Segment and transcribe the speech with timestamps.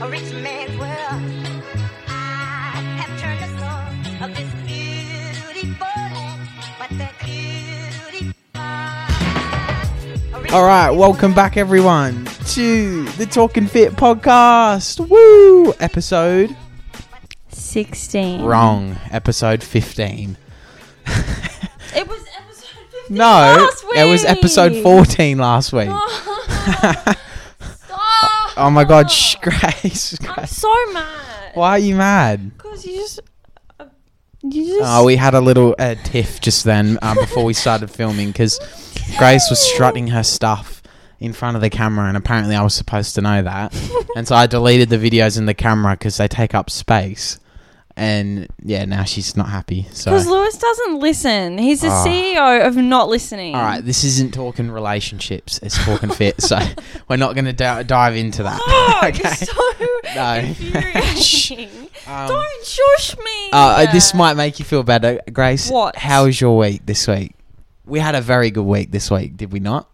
[0.00, 1.22] a rich man's world.
[2.06, 8.32] I have turned the soul of this beautiful land, but the beauty.
[10.54, 15.00] All right, welcome back everyone to the Talking Fit podcast.
[15.08, 15.74] Woo!
[15.80, 16.56] Episode
[17.48, 18.42] 16.
[18.42, 18.96] wrong.
[19.10, 20.36] Episode 15.
[21.96, 22.68] It was episode
[23.08, 25.88] 15 No, last it was episode 14 last week.
[28.58, 30.18] Oh my god, shh, Grace.
[30.28, 30.50] I'm Grace.
[30.56, 31.52] so mad.
[31.54, 32.56] Why are you mad?
[32.56, 33.20] Because you just.
[33.78, 33.86] Uh,
[34.42, 34.80] you just.
[34.84, 38.58] Oh, we had a little uh, tiff just then um, before we started filming because
[39.18, 40.82] Grace was strutting her stuff
[41.20, 43.72] in front of the camera, and apparently I was supposed to know that.
[44.16, 47.38] and so I deleted the videos in the camera because they take up space.
[47.98, 49.88] And yeah, now she's not happy.
[49.92, 51.58] So, Because Lewis doesn't listen.
[51.58, 52.04] He's the Ah.
[52.06, 53.56] CEO of not listening.
[53.56, 56.40] all right, this isn't talking relationships; it's talking fit.
[56.40, 56.58] So
[57.08, 58.60] we're not going to d- dive into that.
[58.64, 59.20] Oh, okay.
[59.24, 60.34] you're so No.
[60.38, 61.88] Infuriating.
[62.06, 63.50] Um, Don't shush me.
[63.52, 65.68] Uh, this might make you feel better, Grace.
[65.68, 65.96] What?
[65.96, 67.34] How was your week this week?
[67.84, 69.90] We had a very good week this week, did we not?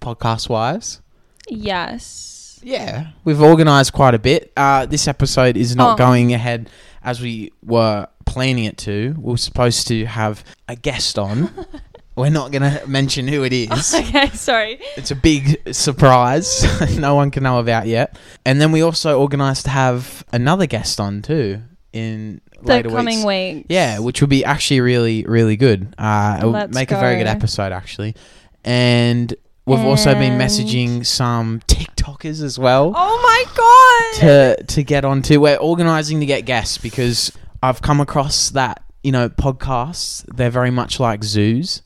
[0.00, 1.00] Podcast wise.
[1.48, 2.47] Yes.
[2.62, 4.52] Yeah, we've organised quite a bit.
[4.56, 5.96] Uh, this episode is not Oh.
[5.96, 6.68] going ahead
[7.02, 9.14] as we were planning it to.
[9.18, 11.50] We are supposed to have a guest on.
[12.16, 13.94] We're not going to mention who it is.
[13.94, 14.80] Okay, sorry.
[14.96, 16.66] It's a big surprise.
[16.98, 18.18] no one can know about yet.
[18.44, 23.18] And then we also organised to have another guest on too in The later coming
[23.24, 23.56] weeks.
[23.58, 23.66] week.
[23.68, 25.94] Yeah, which would be actually really, really good.
[25.96, 28.16] Uh, it would make a very good episode, actually.
[28.64, 29.32] And
[29.68, 34.20] we've also been messaging some TikTokers as well Oh my god.
[34.20, 35.40] to to get onto.
[35.40, 37.30] We're organising to get guests because
[37.62, 40.24] I've come across that you know podcasts.
[40.34, 41.82] They're very much like zoos,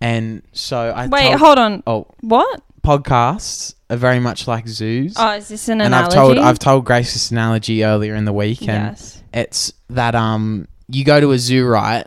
[0.00, 1.82] and so I Wait, told- hold on.
[1.86, 2.62] oh What?
[2.82, 5.14] podcasts are very much like zoos.
[5.18, 6.04] Oh, is this an analogy?
[6.04, 6.16] and analogy?
[6.18, 9.22] I've told I've told Grace this analogy earlier in the week, and Yes.
[9.32, 12.06] it's that um you go to a zoo right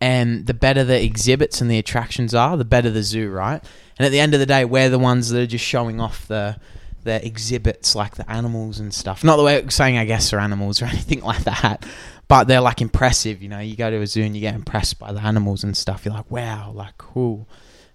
[0.00, 3.62] and the better the exhibits and the attractions are the better the zoo right
[3.98, 6.26] and at the end of the day we're the ones that are just showing off
[6.28, 6.56] the
[7.04, 10.80] the exhibits like the animals and stuff not that we're saying i guess are animals
[10.80, 11.84] or anything like that
[12.28, 14.98] but they're like impressive you know you go to a zoo and you get impressed
[14.98, 17.46] by the animals and stuff you're like wow like cool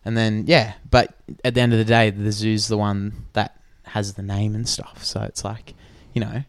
[0.06, 3.60] and then yeah but at the end of the day the zoo's the one that
[3.84, 5.74] has the name and stuff so it's like
[6.14, 6.44] you know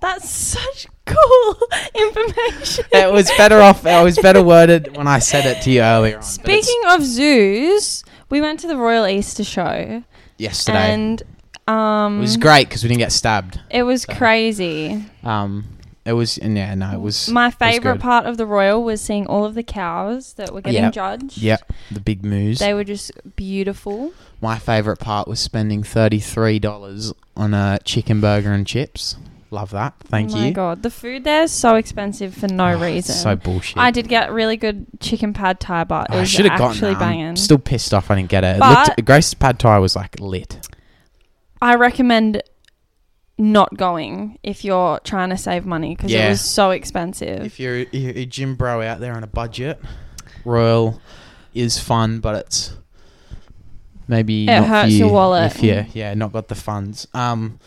[0.00, 1.56] That's such cool
[1.94, 2.84] information.
[2.92, 3.86] it was better off.
[3.86, 6.22] I was better worded when I said it to you earlier on.
[6.22, 10.02] Speaking of zoos, we went to the Royal Easter Show
[10.38, 11.22] yesterday, and
[11.68, 13.60] um it was great because we didn't get stabbed.
[13.70, 15.04] It was So- crazy.
[15.24, 15.64] Um,
[16.04, 18.00] it was and yeah, no, it was My favorite good.
[18.00, 20.92] part of the Royal was seeing all of the cows that were getting Yep.
[20.92, 21.38] judged.
[21.38, 21.56] yeah,
[21.90, 22.60] the big moose.
[22.60, 24.12] They were just beautiful.
[24.40, 29.16] My favorite part was spending thirty three dollars on a chicken burger and chips.
[29.50, 29.94] Love that.
[30.04, 30.36] Thank you.
[30.36, 33.14] oh my god, the food there is so expensive for no Oh, reason.
[33.14, 33.78] So bullshit.
[33.78, 36.72] I did get really good chicken pad thai, but it I was should have gotten
[36.76, 37.02] actually that.
[37.02, 38.56] I'm still pissed off I didn't get it.
[38.56, 40.66] it But- looked, Grace's pad thai was like lit.
[41.62, 42.42] I recommend
[43.38, 46.26] not going if you're trying to save money because Yeah.
[46.26, 47.44] it was so expensive.
[47.44, 49.80] If you're, you're a gym bro out there on a budget,
[50.44, 51.00] Royal
[51.54, 52.76] is fun, but it's
[54.08, 55.54] maybe It not for hurts you your wallet.
[55.56, 57.06] If you yeah, not got the funds.
[57.14, 57.58] Um,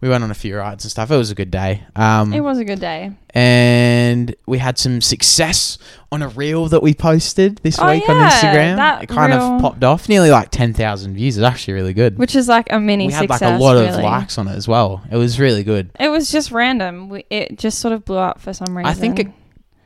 [0.00, 1.10] we went on a few rides and stuff.
[1.10, 1.82] It was a good day.
[1.96, 3.12] Um, it was a good day.
[3.34, 5.76] and we had some success
[6.12, 8.76] on a reel that we posted this Oh, week on Instagram.
[8.76, 11.36] that It kind reel- of popped off, nearly like ten thousand views.
[11.36, 12.18] It's actually really good.
[12.18, 13.40] Which is like a mini we had success.
[13.42, 15.02] like a lot of likes on it as well.
[15.10, 15.90] It was really good.
[15.98, 17.08] It was just random.
[17.08, 18.88] We, it just sort of blew up for some reason.
[18.88, 19.28] I think it-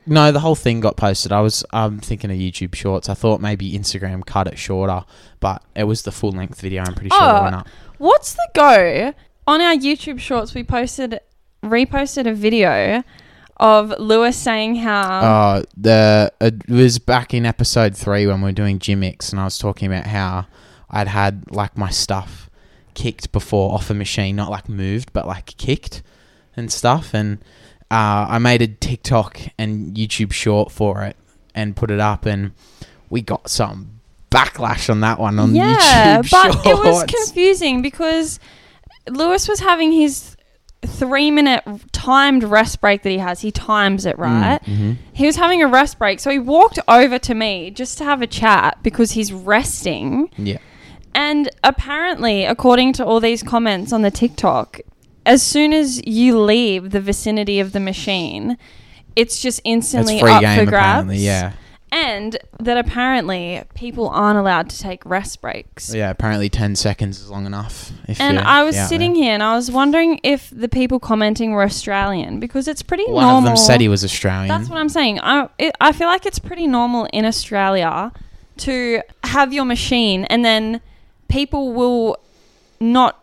[0.05, 1.31] No, the whole thing got posted.
[1.31, 3.09] I was um, thinking of YouTube Shorts.
[3.09, 5.05] I thought maybe Instagram cut it shorter,
[5.39, 6.83] but it was the full length video.
[6.85, 7.67] I'm pretty sure Oh, it went up.
[7.97, 9.13] What's the go?
[9.45, 11.19] On our YouTube shorts, we posted,
[11.63, 13.03] reposted a video
[13.57, 15.01] of Lewis saying how.
[15.01, 19.43] Uh, the it was back in episode three when we were doing Gymix, and I
[19.43, 20.45] was talking about how
[20.89, 22.49] I'd had like my stuff
[22.93, 26.03] kicked before off a machine, not like moved, but like kicked
[26.55, 27.13] and stuff.
[27.13, 27.39] And
[27.91, 31.17] uh, I made a TikTok and YouTube short for it
[31.53, 32.53] and put it up, and
[33.09, 33.99] we got some
[34.31, 38.39] backlash on that one on yeah, YouTube but it was confusing because
[39.09, 40.35] Lewis was having his
[40.85, 41.63] three minute
[41.93, 43.41] timed rest break that he has.
[43.41, 44.59] He times it right.
[44.65, 44.97] Mhm.
[45.13, 48.21] He was having a rest break, so he walked over to me just to have
[48.21, 50.29] a chat because he's resting.
[50.37, 50.57] Yeah.
[51.15, 54.79] And apparently, according to all these comments on the TikTok,
[55.25, 58.57] as soon as you leave the vicinity of the machine,
[59.15, 61.23] it's just instantly free up game for grabs.
[61.23, 61.53] Yeah.
[61.93, 65.93] And that apparently people aren't allowed to take rest breaks.
[65.93, 67.91] Yeah, apparently ten seconds is long enough.
[68.07, 69.23] If And I was sitting there.
[69.25, 73.15] here and I was wondering if the people commenting were Australian because it's pretty normal.
[73.17, 73.37] One normal.
[73.51, 74.47] of them said he was Australian.
[74.47, 75.19] That's what I'm saying.
[75.19, 78.11] I it, I feel like it's pretty normal in Australia
[78.57, 80.81] to have your machine and then
[81.27, 82.17] people will
[82.79, 83.22] not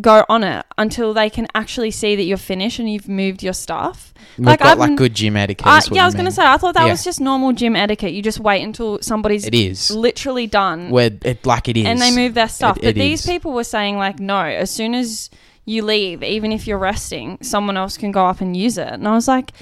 [0.00, 3.52] go on it until they can actually see that you're finished and you've moved your
[3.52, 4.12] stuff.
[4.36, 5.66] We've like, got I've like good gym etiquette.
[5.66, 6.90] Uh, yeah, I was going to say I thought that Yeah.
[6.92, 8.12] was just normal gym etiquette.
[8.12, 12.00] You just wait until somebody's it is literally done where it like it is, and
[12.00, 12.76] they move their stuff.
[12.78, 13.26] It- but it these is.
[13.26, 15.30] people were saying like no, as soon as
[15.64, 18.88] you leave, even if you're resting, someone else can go up and use it.
[18.88, 19.52] And I was like,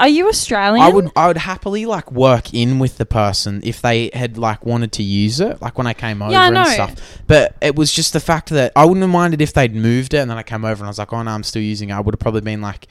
[0.00, 0.84] are you Australian?
[0.84, 4.64] I would I would happily like work in with the person if they had like
[4.66, 6.64] wanted to use it, like when I came over I and know.
[6.64, 6.94] stuff.
[7.26, 10.18] But it was just the fact that I wouldn't have minded if they'd moved it
[10.18, 11.92] and then I came over and I was like, oh no, I'm still using it.
[11.94, 12.88] I would have probably been like,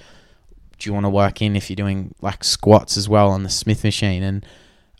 [0.78, 3.50] do you want to work in if you're doing like squats as well on the
[3.50, 4.24] Smith machine?
[4.24, 4.46] And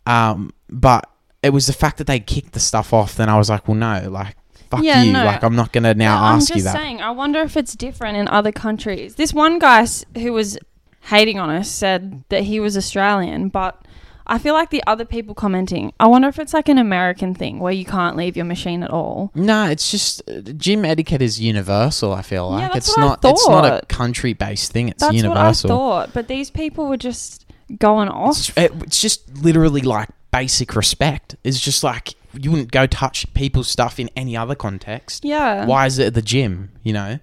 [0.06, 1.08] um, but
[1.42, 3.14] it was the fact that they kicked the stuff off.
[3.16, 4.36] Then I was like, well, no, like
[4.70, 5.12] fuck Yeah, you.
[5.12, 5.24] no.
[5.24, 6.74] Like I'm not gonna now I'm ask just you that.
[6.74, 7.00] saying.
[7.00, 9.14] I wonder if it's different in other countries.
[9.14, 10.58] This one guy s- who was
[11.00, 13.80] hating on us said that he was Australian, but
[14.26, 15.92] I feel like the other people commenting.
[15.98, 18.90] I wonder if it's like an American thing where you can't leave your machine at
[18.90, 19.32] all.
[19.34, 22.12] No, it's just uh, gym etiquette is universal.
[22.12, 22.60] I feel like.
[22.62, 23.24] Yeah, that's it's what I not.
[23.24, 24.88] It's not a country based thing.
[24.88, 25.70] It's That's universal.
[25.70, 26.14] what I thought.
[26.14, 27.44] But these people were just
[27.78, 28.38] going off.
[28.38, 31.34] It's, it- it's just literally like basic respect.
[31.42, 35.24] It's just like you wouldn't go touch people's stuff in any other context.
[35.24, 35.66] yeah.
[35.66, 36.70] Why is it at the gym?
[36.84, 37.18] You know,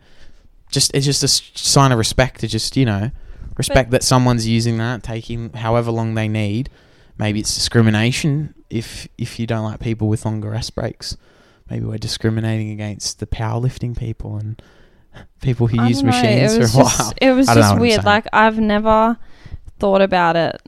[0.72, 3.12] just it's just a s- sign of respect to just you know
[3.57, 6.69] respect that someone's using that, taking however long they need.
[7.18, 11.18] Maybe it's discrimination if if you don't like people with longer rest breaks.
[11.69, 14.62] Maybe we're discriminating against the powerlifting people and
[15.42, 17.13] people who I use machines for a just, while.
[17.21, 18.04] it was just weird.
[18.04, 19.18] Like I've never
[19.80, 20.62] thought about it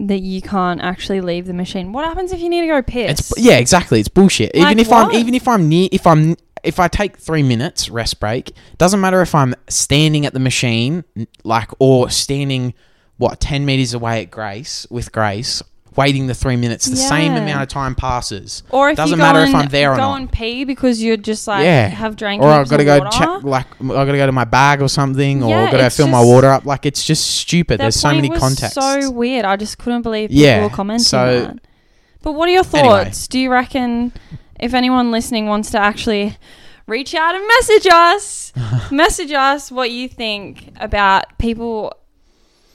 [0.00, 1.92] that you can't actually leave the machine.
[1.92, 3.30] What happens if you need to go piss?
[3.30, 3.98] It's yeah, exactly.
[3.98, 4.54] It's bullshit.
[4.54, 5.06] Like even if what?
[5.06, 9.00] I'm even if I'm near if I'm if I take three minutes rest break, doesn't
[9.00, 11.04] matter if I'm standing at the machine
[11.44, 12.74] like or standing
[13.16, 15.62] what ten meters away at Grace with Grace,
[15.96, 16.86] waiting the three minutes.
[16.86, 18.62] The same amount of time passes.
[18.70, 20.10] Or if doesn't matter if and I'm there or not.
[20.10, 21.88] go and pee because you're just like Yeah.
[21.88, 23.18] have drank Or I've got to go water.
[23.18, 25.90] check like I got to go to my bag or something, or Yeah, got to
[25.90, 26.64] fill my water up.
[26.64, 27.80] Like it's just stupid.
[27.80, 28.74] There's so many was contexts.
[28.74, 29.44] So weird.
[29.44, 31.58] I just couldn't believe people Yeah, were commenting so- that.
[32.22, 33.04] But what are your Anyway.
[33.04, 33.26] thoughts?
[33.28, 34.12] Do you reckon
[34.58, 36.36] if anyone listening wants to actually
[36.86, 38.52] reach out and message us,
[38.90, 41.94] message us what you think about people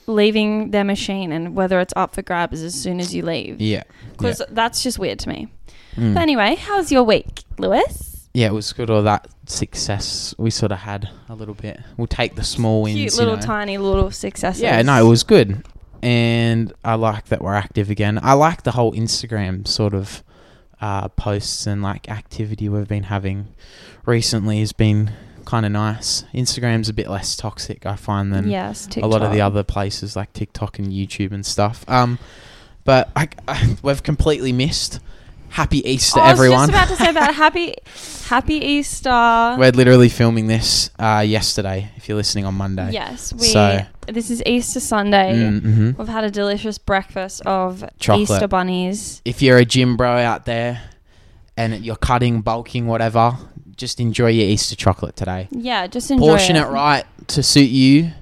[0.06, 3.60] leaving their machine and whether it's up for grabs as soon as you leave?
[3.60, 3.82] yeah.
[4.12, 5.48] Because that's just weird to me.
[5.96, 6.14] Mm.
[6.14, 8.28] But anyway, how's your week, Lewis?
[8.32, 8.90] Yeah, it was good.
[8.90, 11.80] All that success we sort of had a little bit.
[11.96, 12.96] We'll take the small wins.
[12.96, 13.42] Cute you little know.
[13.42, 14.62] tiny little successes.
[14.62, 15.64] Yeah, no, it was good.
[16.02, 18.18] And I like that we're active again.
[18.22, 20.22] I like the whole Instagram sort of
[20.84, 23.46] uh, posts and like activity we've been having
[24.04, 25.10] recently has been
[25.46, 26.24] kind of nice.
[26.34, 30.14] Instagram's a bit less toxic, I find, than yes, a lot of the other places
[30.14, 31.88] like TikTok and YouTube and stuff.
[31.88, 32.18] Um,
[32.84, 35.00] but I, I, we've completely missed
[35.48, 36.58] Happy Easter, everyone.
[36.58, 37.34] I was just about to say that.
[37.36, 37.74] happy,
[38.26, 39.56] happy Easter.
[39.58, 41.92] We're literally filming this uh, yesterday.
[41.96, 43.46] If you're listening on Monday, Yes, we.
[43.46, 45.34] So- this is Easter Sunday.
[45.34, 45.92] Mm-hmm.
[45.98, 48.30] We've had a delicious breakfast of Chocolate.
[48.30, 49.22] Easter bunnies.
[49.24, 50.82] if you're a gym bro out there
[51.56, 53.36] and you're cutting, bulking, whatever,
[53.76, 55.48] just enjoy your Easter chocolate today.
[55.50, 56.62] Yeah, just enjoy Portion it.
[56.62, 58.12] it right to suit you,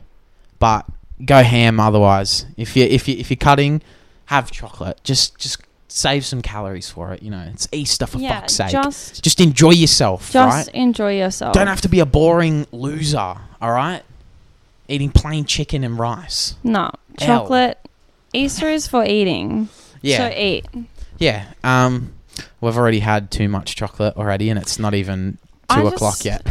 [0.59, 0.87] but
[1.25, 2.47] go ham otherwise.
[2.57, 3.83] If you if you if you're cutting,
[4.27, 5.01] have chocolate.
[5.05, 7.23] Just just save some calories for it.
[7.23, 8.71] You know, it's Easter for yeah, fuck's sake.
[8.71, 10.75] Just, just enjoy yourself, just right?
[10.75, 11.55] enjoy yourself.
[11.55, 13.19] Don't have to be a boring loser.
[13.19, 14.03] All right,
[14.89, 16.55] eating plain chicken and rice.
[16.65, 17.79] no chocolate.
[18.33, 19.69] Easter is for eating.
[20.01, 20.67] Yeah, So eat.
[21.19, 21.45] Yeah.
[21.63, 22.13] Um,
[22.61, 26.25] we've already had too much chocolate already, and it's not even I two o'clock just-
[26.25, 26.47] yet.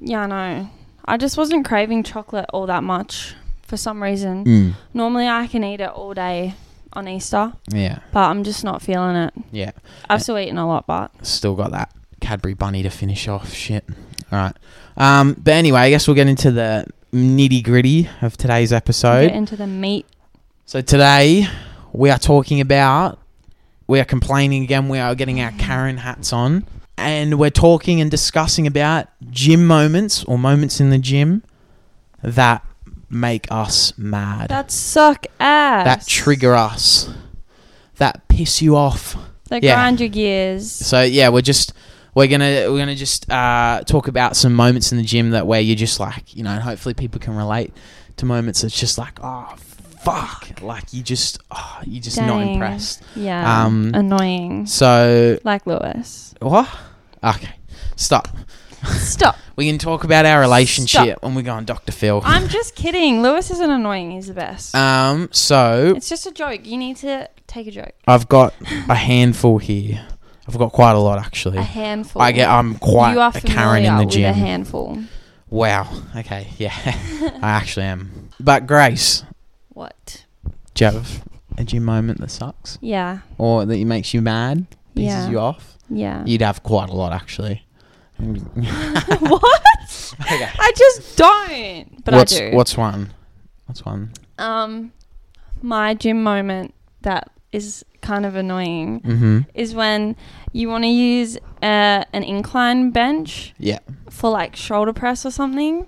[0.00, 0.70] Yeah, I know.
[1.04, 4.44] I just wasn't craving chocolate all that much for some reason.
[4.44, 4.74] Mm.
[4.94, 6.54] Normally, I can eat it all day
[6.92, 8.00] on Easter, Yeah.
[8.12, 9.32] but I'm just not feeling it.
[9.52, 9.70] Yeah.
[10.08, 13.52] I've still eaten a lot, but Still got that Cadbury bunny to finish off.
[13.52, 13.84] Shit.
[14.32, 14.52] All right.
[14.96, 19.30] Um, but anyway, I guess we'll get into the nitty gritty of today's get episode.
[19.30, 20.06] into the meat.
[20.66, 21.46] So today
[21.92, 23.18] we are talking about.
[23.86, 24.88] We are complaining again.
[24.88, 26.64] We are getting our Karen hats on.
[26.96, 31.42] And we're talking and discussing about gym moments or moments in the gym
[32.22, 32.64] that
[33.08, 34.50] make us mad.
[34.50, 35.84] That suck ass.
[35.84, 37.10] that trigger us,
[37.96, 39.16] that piss you off.
[39.48, 39.74] That yeah.
[39.74, 40.70] grind your gears.
[40.70, 41.72] So yeah, we're just
[42.14, 45.60] we're gonna we're gonna just uh, talk about some moments in the gym that where
[45.60, 47.72] you're just like you know, and hopefully people can relate
[48.16, 48.64] to moments.
[48.64, 49.54] It's just like oh
[50.00, 50.60] fuck.
[50.62, 53.02] Like you just, oh, you're just not impressed.
[53.14, 53.64] Yeah.
[53.64, 54.66] Um, annoying.
[54.66, 56.34] So Like Lewis.
[56.40, 56.68] what?
[57.22, 57.54] Okay,
[57.96, 58.28] stop.
[58.84, 59.36] Stop.
[59.56, 61.92] We can talk about our relationship when we go on Dr.
[61.92, 62.22] Phil.
[62.24, 63.20] I'm just kidding.
[63.20, 64.12] Lewis isn't annoying.
[64.12, 64.74] He's the best.
[64.74, 66.64] Um, so it's just a joke.
[66.64, 67.92] You need to take a joke.
[68.06, 68.54] I've got
[68.88, 70.06] a handful here.
[70.54, 71.58] I've got quite a lot actually.
[71.58, 72.20] A handful.
[72.22, 72.48] I get.
[72.48, 74.98] I'm quite you are a Karen in the with a handful.
[75.48, 75.88] Wow.
[76.16, 76.48] Okay.
[76.58, 76.72] Yeah.
[77.42, 78.28] I actually am.
[78.38, 79.24] But Grace,
[79.70, 80.24] What?
[80.74, 81.24] do you have
[81.58, 83.18] a gym moment that sucks Yeah.
[83.38, 85.28] or that makes you mad, pisses Yeah.
[85.30, 85.76] you off?
[85.90, 86.22] Yeah.
[86.24, 87.64] You'd have quite a lot actually.
[88.20, 90.14] what?
[90.20, 90.48] Okay.
[90.58, 92.04] I just don't.
[92.04, 92.56] But what's I do.
[92.56, 93.12] what's one?
[93.66, 94.12] What's one?
[94.38, 94.92] um
[95.62, 99.38] my gym moment that is kind of annoying Mm-hmm.
[99.54, 100.16] is when
[100.52, 103.78] you want to use uh, an incline bench Yeah.
[104.08, 105.86] for like shoulder press or something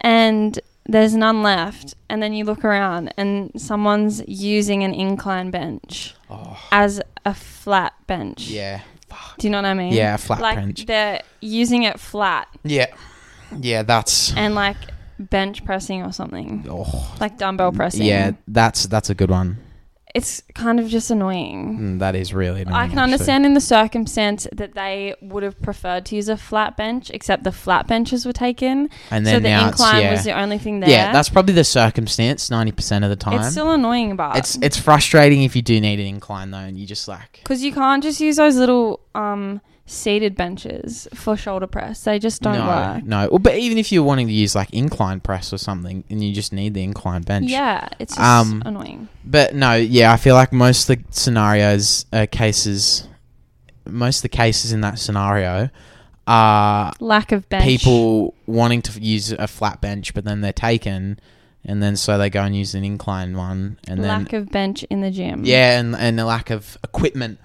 [0.00, 6.14] and there's none left and then you look around and someone's using an incline bench
[6.28, 6.58] Oh.
[6.72, 8.48] as a flat bench.
[8.48, 8.80] Yeah.
[9.38, 9.92] Do you know what I mean?
[9.92, 10.16] Yeah.
[10.16, 10.86] Flat like bench.
[10.86, 12.86] they're using it flat Yeah.
[13.60, 13.82] Yeah.
[13.82, 14.34] That's.
[14.36, 14.76] and like
[15.18, 16.64] bench pressing or something.
[16.68, 17.14] Oh.
[17.20, 18.02] Like dumbbell pressing.
[18.06, 18.32] Yeah.
[18.48, 19.58] That's that's a good one.
[20.14, 21.78] It's kind of just annoying.
[21.78, 22.62] Mm, that is really.
[22.62, 23.12] Annoying, I can actually.
[23.14, 27.44] understand in the circumstance that they would have preferred to use a flat bench, except
[27.44, 28.90] the flat benches were taken.
[29.10, 30.10] And so then the incline yeah.
[30.12, 30.90] was the only thing there.
[30.90, 33.40] Yeah, that's probably the circumstance ninety percent of the time.
[33.40, 36.76] It's still annoying, but it's it's frustrating if you do need an incline though, and
[36.76, 41.66] you just like because you can't just use those little um seated benches for shoulder
[41.66, 42.04] press.
[42.04, 43.04] They just don't no, work.
[43.04, 43.28] no.
[43.30, 46.32] Well, but even if you're wanting to use like incline press or something, and you
[46.32, 47.50] just need the incline bench.
[47.50, 49.08] Yeah, it's just Um, annoying.
[49.24, 53.06] But no, yeah, I feel like most of the scenarios, uh, cases,
[53.86, 55.68] most of the cases in that scenario
[56.26, 57.64] are Lack of bench.
[57.64, 61.18] people wanting to use a flat bench, but then they're taken,
[61.64, 64.84] and then so they go and use an incline one, and then lack of bench
[64.84, 65.44] in the gym.
[65.44, 67.40] yeah, and and a lack of equipment.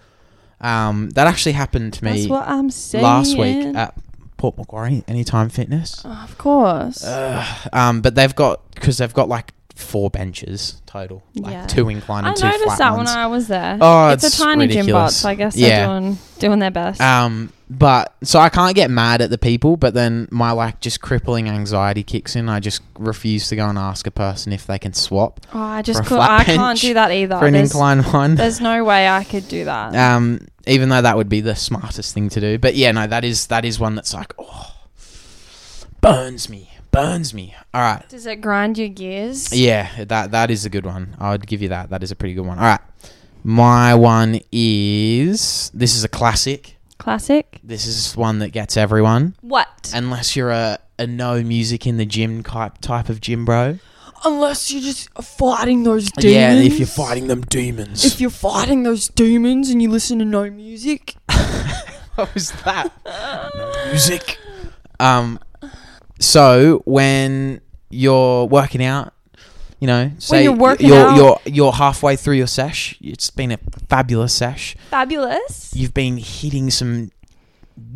[0.59, 3.03] Um, that actually happened to that's me what I'm saying.
[3.03, 3.93] last week at
[4.37, 6.01] Port Macquarie Anytime Fitness.
[6.05, 7.03] Oh, of course.
[7.03, 7.69] Ugh.
[7.73, 11.65] um, but they've got because they've got like four benches total, like Yeah.
[11.67, 13.09] two incline I and two noticed flat that ones.
[13.09, 13.77] when I was there.
[13.79, 15.67] Oh, it's, it's a tiny gym, but so I guess Yeah.
[15.87, 16.99] they're doing doing their best.
[17.01, 21.01] Um, but so I can't get mad at the people, but then my like just
[21.01, 22.47] crippling anxiety kicks in.
[22.47, 25.81] I just refuse to go and ask a person if they can swap oh, I
[25.81, 27.37] just could, I can't do that either.
[27.37, 28.35] for an there's, incline one.
[28.35, 29.95] there's no way I could do that.
[29.95, 33.25] Um, even though that would be the smartest thing to do, but yeah, no, that
[33.25, 34.73] is that is one that's like oh,
[35.99, 37.53] burns me, burns me.
[37.73, 39.53] All right, Does it grind your gears?
[39.53, 41.17] yeah, that that is a good one.
[41.19, 41.89] I would give you that.
[41.89, 42.59] That is a pretty good one.
[42.59, 42.81] All right,
[43.43, 46.76] my one is this is a classic.
[46.97, 47.59] Classic.
[47.63, 49.91] This is one that gets everyone, What?
[49.93, 53.79] unless you're a, a no music in the gym type type of gym bro.
[54.25, 56.33] Unless you're just fighting those demons.
[56.35, 58.03] Yeah, if you're fighting them demons.
[58.03, 61.15] If you're fighting those demons and you listen to no music.
[62.15, 62.91] what was that?
[63.91, 64.39] music.
[64.99, 65.39] Um,
[66.19, 67.61] so when
[67.91, 69.13] you're working out,
[69.79, 72.97] you know, say you're working you're, out- you're you're halfway through your sesh.
[73.01, 74.75] It's been a fabulous sesh.
[74.89, 75.71] Fabulous.
[75.75, 77.11] You've been hitting some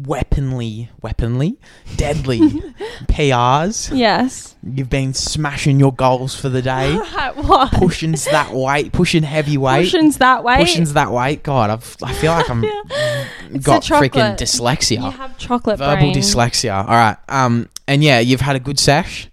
[0.03, 1.57] weaponly, weaponly,
[1.95, 2.39] deadly
[3.07, 3.95] PRs.
[3.97, 4.55] Yes.
[4.63, 6.95] You've been smashing your goals for the day.
[7.35, 7.71] what?
[7.73, 9.83] Pushing's that weight, pushing heavy weight.
[9.83, 10.57] Pushing's that way.
[10.57, 11.43] Pushing's that weight.
[11.43, 15.03] God, I've, I feel like I'm It's got freaking dyslexia.
[15.03, 16.15] You have chocolate verbal brain.
[16.15, 16.75] dyslexia.
[16.75, 17.17] All right.
[17.27, 19.29] Um, and yeah, you've had a good sesh,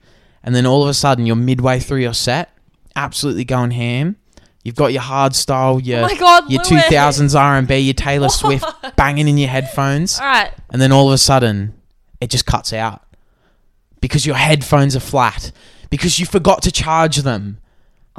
[0.48, 2.56] and then all of a sudden you're midway through your set,
[2.96, 4.16] absolutely going ham.
[4.64, 7.76] You've got your hard style, oh your Oh God, your two thousands R and B,
[7.76, 8.64] your Taylor Swift
[8.96, 10.50] banging in your headphones, All right.
[10.70, 11.74] and then all of a sudden
[12.18, 13.02] it just cuts out.
[14.00, 15.52] Because your headphones are flat.
[15.90, 17.58] Because you forgot to charge them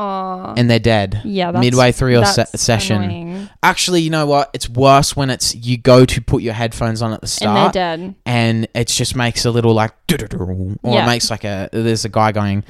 [0.01, 0.53] Oh.
[0.55, 1.21] and they're dead.
[1.25, 1.51] yeah.
[1.51, 3.01] That's, midway through your se- session.
[3.03, 3.49] annoying.
[3.61, 4.49] Actually, you know what?
[4.53, 7.73] It's worse when it's you go to put your headphones on at the start, And
[7.75, 8.15] they're dead.
[8.25, 11.03] and it just makes a little like or Yeah.
[11.03, 12.63] it makes like a there's a guy going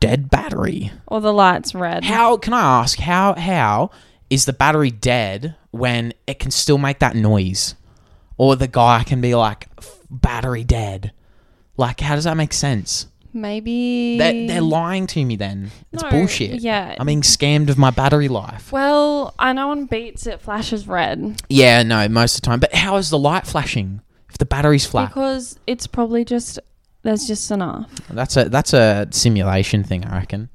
[0.00, 0.92] dead battery.
[1.06, 2.04] Or the lights red.
[2.04, 3.90] How can I ask how how
[4.28, 7.74] is the battery dead when it can still make that noise?
[8.36, 9.68] Or the guy can be like
[10.10, 11.12] battery dead.
[11.78, 13.06] Like how does that make sense?
[13.32, 14.18] Maybe.
[14.18, 15.70] They're, they're lying to me then.
[15.92, 16.60] It's No, bullshit.
[16.60, 16.96] Yeah.
[16.98, 18.72] I'm being scammed of my battery life.
[18.72, 22.60] well, I know on beats it flashes red Yeah, no, most of the time.
[22.60, 25.08] But how is the light flashing if the battery's flat?
[25.08, 26.58] because it's probably just
[27.02, 27.90] there's just enough.
[28.08, 30.50] That's a that's a simulation thing, I reckon.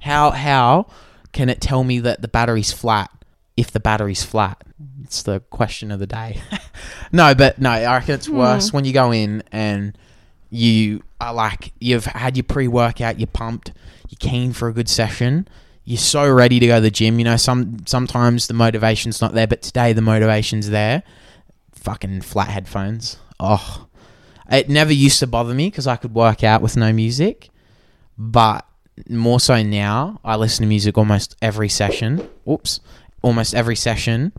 [0.00, 0.86] How how
[1.32, 3.10] can it tell me that the battery's flat
[3.56, 4.62] if the battery's flat?
[5.02, 6.40] It's the question of the day.
[7.12, 8.36] no, but no, I reckon it's hmm.
[8.36, 9.96] worse when you go in and
[10.48, 13.72] you are like you've had your pre workout, you're pumped,
[14.08, 15.46] you're keen for a good session.
[15.84, 17.18] you're so ready to go to the gym.
[17.18, 21.02] You know, some sometimes the motivation's not there, but today the motivation's there.
[21.72, 23.16] Fucking flat headphones.
[23.38, 23.86] Oh,
[24.50, 27.48] it never used to bother me because I could work out with no music,
[28.18, 28.66] but
[29.08, 32.28] more so now, I listen to music almost every session.
[32.48, 32.80] Oops,
[33.22, 34.32] almost every session.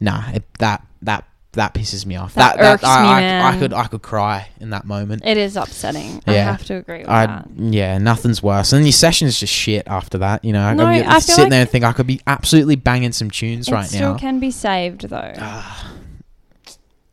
[0.00, 2.34] Nah, it, that that that pisses me off.
[2.34, 5.22] That irks I, me, I, I could I could cry in that moment.
[5.24, 6.22] It is upsetting.
[6.26, 6.32] Yeah.
[6.32, 7.48] I have to agree with I that.
[7.56, 8.72] yeah, nothing's worse.
[8.72, 10.44] And your session is just shit after that.
[10.44, 12.76] You know, No, I'm I feel sitting like- there and think I could be absolutely
[12.76, 14.16] banging some tunes right still now.
[14.16, 15.32] Still can be saved though.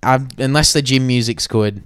[0.03, 1.83] I, unless the gym music's good.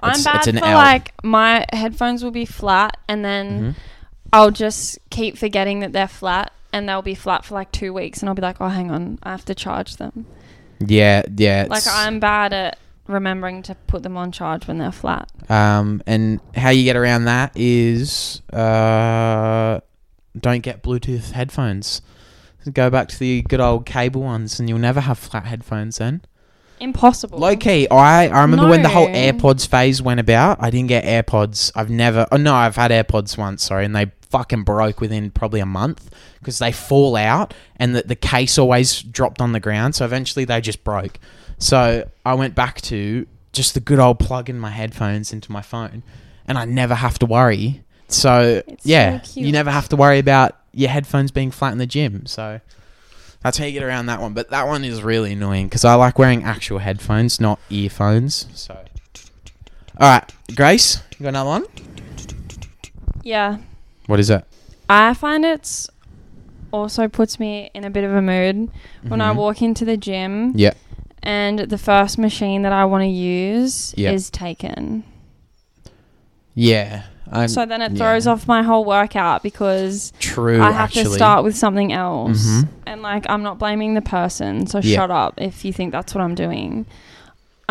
[0.00, 0.74] I'm it's- bad it's an for L.
[0.78, 3.74] like my headphones will be flat and then Mhm.
[4.32, 8.20] I'll just keep forgetting that they're flat and they'll be flat for like two weeks
[8.20, 10.26] and I'll be like, oh, hang on, I have to charge them.
[10.80, 11.66] Yeah, yeah.
[11.68, 15.30] Like I'm bad at remembering to put them on charge when they're flat.
[15.48, 19.80] Um, and how you get around that is uh,
[20.38, 22.02] don't get Bluetooth headphones.
[22.72, 26.20] Go back to the good old cable ones, and you'll never have flat headphones then.
[26.80, 27.38] Impossible.
[27.38, 30.58] Low key, I, I remember when the whole AirPods phase went about.
[30.60, 31.72] I didn't get AirPods.
[31.74, 32.26] I've never.
[32.30, 33.64] Oh no, I've had AirPods once.
[33.64, 38.02] Sorry, and they fucking broke within probably a month because they fall out and the,
[38.02, 39.94] the case always dropped on the ground.
[39.94, 41.18] So eventually they just broke.
[41.58, 45.62] So I went back to just the good old plug in my headphones into my
[45.62, 46.02] phone,
[46.46, 47.82] and I never have to worry.
[48.06, 51.78] So It's yeah, so you never have to worry about your headphones being flat in
[51.78, 52.26] the gym.
[52.26, 52.60] So.
[53.40, 54.34] That's how you get around that one.
[54.34, 58.48] But that one is really annoying because I like wearing actual headphones, not earphones.
[58.52, 58.74] So,
[60.00, 61.64] all right, Grace, you got another one?
[63.22, 63.58] Yeah.
[64.08, 64.46] What is that?
[64.88, 65.88] I find it's
[66.72, 68.70] also puts me in a bit of a mood
[69.06, 69.36] when I Mhm.
[69.36, 70.72] walk into the gym Yeah,
[71.22, 74.10] and the first machine that I want to use Yeah.
[74.12, 75.04] is taken.
[76.54, 77.02] yeah.
[77.30, 77.98] I'm, so then it yeah.
[77.98, 80.62] throws off my whole workout because True.
[80.62, 81.04] I have actually.
[81.04, 82.46] to start with something else.
[82.46, 82.68] Mhm.
[82.86, 84.96] And like I'm not blaming the person, so Yeah.
[84.96, 86.86] shut up if you think that's what I'm doing.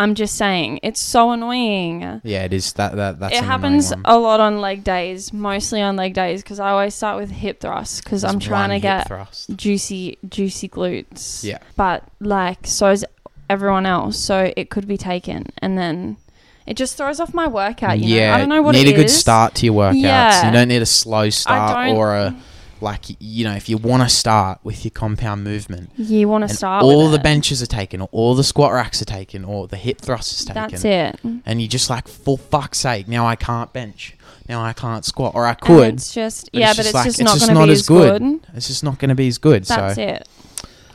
[0.00, 2.20] I'm just saying it's so annoying.
[2.22, 2.72] Yeah, it is.
[2.74, 6.60] That that that's it happens a lot on leg days, mostly on leg days, because
[6.60, 9.56] I always start with hip thrusts because I'm trying to get thrust.
[9.56, 11.42] juicy, juicy glutes.
[11.42, 11.58] Yeah.
[11.76, 13.04] But like, so is
[13.50, 16.16] everyone else, so it could be taken, and then
[16.64, 17.98] it just throws off my workout.
[17.98, 18.34] You yeah, know?
[18.34, 18.84] I don't know what it is.
[18.84, 19.18] You need a good is.
[19.18, 20.00] start to your workouts.
[20.00, 20.46] Yeah.
[20.46, 22.36] You don't need a slow start or a
[22.82, 25.90] like you know if you want to start with your compound movement.
[25.96, 26.82] You want to start.
[26.82, 27.22] all the it.
[27.22, 30.44] benches are taken, or all the squat racks are taken, or the hip thrust is
[30.46, 30.62] taken.
[30.70, 31.20] That's it.
[31.46, 34.16] and you're just like for fuck's sake now i can't bench
[34.48, 36.88] now i can't squat or i And could It's just but yeah, it's but just
[36.88, 38.22] it's like- just not going to be as as good.
[38.22, 38.40] good.
[38.54, 40.28] it's just not going to be as good That's so it.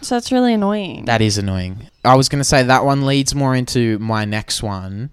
[0.02, 1.06] So that's really annoying.
[1.06, 4.62] that is annoying i was going to say that one leads more into my next
[4.63, 5.12] one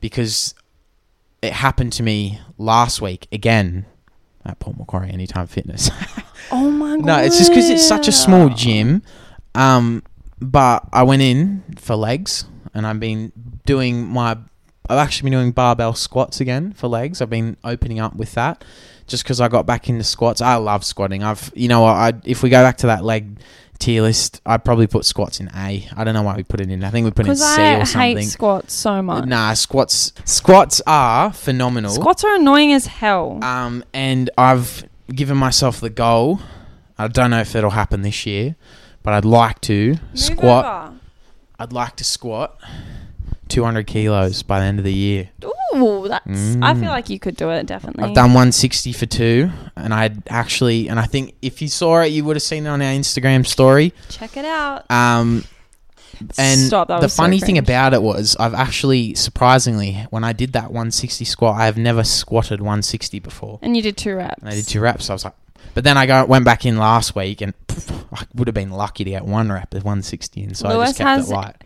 [0.00, 0.54] because
[1.42, 3.86] it happened to me last week again
[4.44, 5.90] at Port Macquarie Anytime Fitness.
[6.50, 7.04] oh my god.
[7.04, 9.02] no, it's just because it's such a small gym.
[9.54, 10.02] Um,
[10.40, 13.32] but I went in for legs, and I've been
[13.66, 14.38] doing my.
[14.90, 17.22] I've actually been doing barbell squats again for legs.
[17.22, 18.64] I've been opening up with that,
[19.06, 20.40] just because I got back into squats.
[20.40, 21.22] I love squatting.
[21.22, 23.38] I've, you know, I if we go back to that leg
[23.78, 25.88] tier list, I'd probably put squats in A.
[25.96, 26.84] I don't know why we put it in.
[26.84, 28.16] I think we put it in Because C I or something.
[28.18, 29.26] hate squats so much.
[29.26, 30.12] Nah, squats.
[30.24, 31.92] Squats are phenomenal.
[31.92, 33.38] Squats are annoying as hell.
[33.42, 36.40] Um, and I've given myself the goal.
[36.98, 38.56] I don't know if it'll happen this year,
[39.02, 40.64] but I'd like to Move squat.
[40.66, 40.94] over.
[41.58, 42.58] I'd like to squat
[43.50, 45.28] 200 kilos by the end of the year.
[45.76, 46.26] Ooh, that's.
[46.26, 46.30] I
[46.74, 46.80] Mm.
[46.80, 48.04] feel like you could do it definitely.
[48.04, 52.08] I've done 160 for two, and I'd actually, and I think if you saw it,
[52.08, 53.92] you would have seen it on our Instagram story.
[54.08, 54.90] Check it out.
[54.90, 55.44] Um,
[56.36, 60.32] and Stop, the was so funny thing about it was, I've actually surprisingly, when I
[60.32, 63.58] did that 160 squat, I have never squatted 160 before.
[63.62, 64.40] And you did two reps.
[64.42, 65.08] And I did two reps.
[65.08, 65.34] I was like,
[65.72, 68.70] but then I go went back in last week and pff, I would have been
[68.70, 71.56] lucky to get one rep at 160, and so I just kept has it light.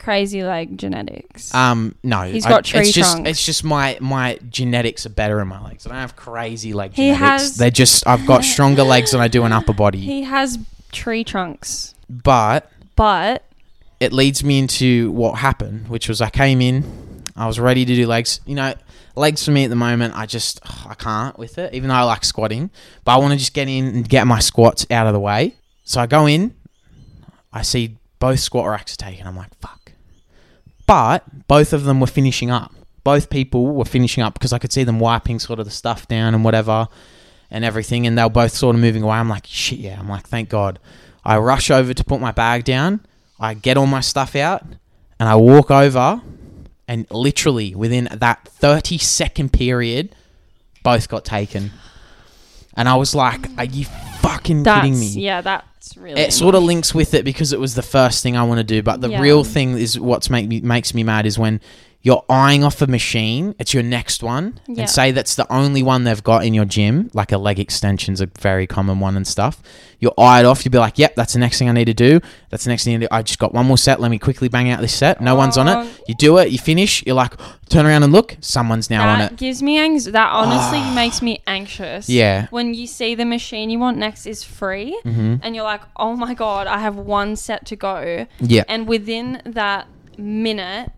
[0.00, 1.54] Crazy like genetics.
[1.54, 3.28] Um, no, he's got tree it's just, trunks.
[3.30, 5.86] It's just my my genetics are better in my legs.
[5.86, 7.20] I don't have crazy leg He genetics.
[7.20, 9.98] has- They're just I've got stronger legs than I do an upper body.
[9.98, 10.58] he has
[10.90, 13.44] tree trunks, But but
[14.00, 17.94] it leads me into what happened, which was I came in, I was ready to
[17.94, 18.40] do legs.
[18.46, 18.72] You know,
[19.16, 22.04] legs for me at the moment, I just I can't with it, even though I
[22.04, 22.70] like squatting.
[23.04, 25.56] But I want to just get in and get my squats out of the way.
[25.84, 26.54] So I go in,
[27.52, 29.26] I see both squat racks are taken.
[29.26, 29.79] I'm like, fuck.
[30.90, 32.74] But both of them were finishing up.
[33.04, 36.08] Both people were finishing up because I could see them wiping sort of the stuff
[36.08, 36.88] down and whatever
[37.48, 38.08] and everything.
[38.08, 39.14] And they were both sort of moving away.
[39.16, 40.00] I'm like, shit, yeah.
[40.00, 40.80] I'm like, thank God.
[41.24, 43.06] I rush over to put my bag down.
[43.38, 44.64] I get all my stuff out
[45.20, 46.20] and I walk over.
[46.88, 50.16] And literally within that 30 second period,
[50.82, 51.70] both got taken.
[52.76, 53.84] And I was like, are you
[54.22, 55.06] fucking That's kidding me?
[55.06, 55.40] yeah,
[55.80, 56.20] that's really.
[56.20, 58.64] It sort of links with it because it was the first thing I want to
[58.64, 59.20] do, but the Yeah.
[59.20, 61.58] real thing is what's make me makes me mad is when
[62.02, 64.82] you're eyeing off a machine, it's your next one, Yeah.
[64.82, 68.22] and say that's the only one they've got in your gym, like a leg extension's
[68.22, 69.62] a very common one and stuff.
[69.98, 71.92] You're eye it off, you'll be like, Yep, that's the next thing I need to
[71.94, 72.20] do.
[72.48, 73.14] That's the next thing I need to do.
[73.14, 75.20] I just got one more set, let me quickly bang out this set.
[75.20, 75.82] No one's on Oh.
[75.82, 75.88] it.
[76.08, 77.34] You do it, you finish, you're like,
[77.68, 79.36] turn around and look, someone's now on it.
[79.36, 80.12] gives me anxiety.
[80.12, 82.08] That honestly makes me anxious.
[82.08, 82.46] Yeah.
[82.48, 86.16] When you see the machine you want next is free, hmm and you're like, oh
[86.16, 88.64] my god, I have one set to go, Yeah.
[88.68, 89.86] and within that
[90.16, 90.92] minute